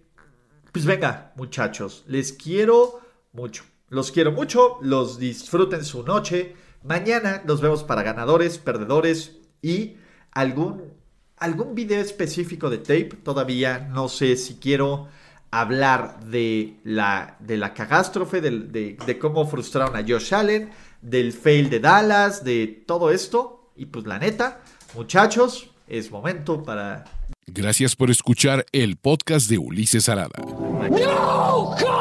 pues 0.72 0.86
venga, 0.86 1.32
muchachos, 1.36 2.04
les 2.08 2.34
quiero 2.34 3.00
mucho. 3.32 3.64
Los 3.88 4.12
quiero 4.12 4.34
mucho, 4.34 4.78
los 4.82 5.18
disfruten 5.18 5.86
su 5.86 6.04
noche. 6.04 6.56
Mañana 6.84 7.44
nos 7.46 7.62
vemos 7.62 7.84
para 7.84 8.04
ganadores, 8.04 8.58
perdedores 8.58 9.38
y 9.62 9.98
algún, 10.32 10.94
algún 11.38 11.74
video 11.74 12.02
específico 12.02 12.70
de 12.70 12.80
tape. 12.80 13.18
Todavía 13.24 13.80
no 13.80 14.10
sé 14.10 14.36
si 14.36 14.56
quiero 14.56 15.08
hablar 15.52 16.22
de 16.26 16.78
la, 16.84 17.36
de 17.40 17.58
la 17.58 17.74
catástrofe, 17.74 18.42
de, 18.42 18.98
de, 19.06 19.20
cómo 19.20 19.46
frustraron 19.46 19.96
a 19.96 20.02
Josh 20.08 20.34
Allen, 20.34 20.72
del 21.02 21.34
fail 21.34 21.70
de 21.70 21.80
Dallas, 21.80 22.44
de 22.44 22.84
todo 22.88 23.12
esto. 23.12 23.72
Y 23.76 23.86
pues 23.86 24.06
la 24.06 24.18
neta, 24.18 24.62
muchachos, 24.96 25.70
es 25.88 26.10
momento 26.10 26.64
para... 26.64 27.04
Gracias 27.48 27.96
por 27.96 28.10
escuchar 28.10 28.66
el 28.72 28.96
podcast 28.96 29.50
de 29.50 29.58
Ulises 29.58 30.08
Arada. 30.08 30.40
No, 30.40 31.76
God! 31.80 32.01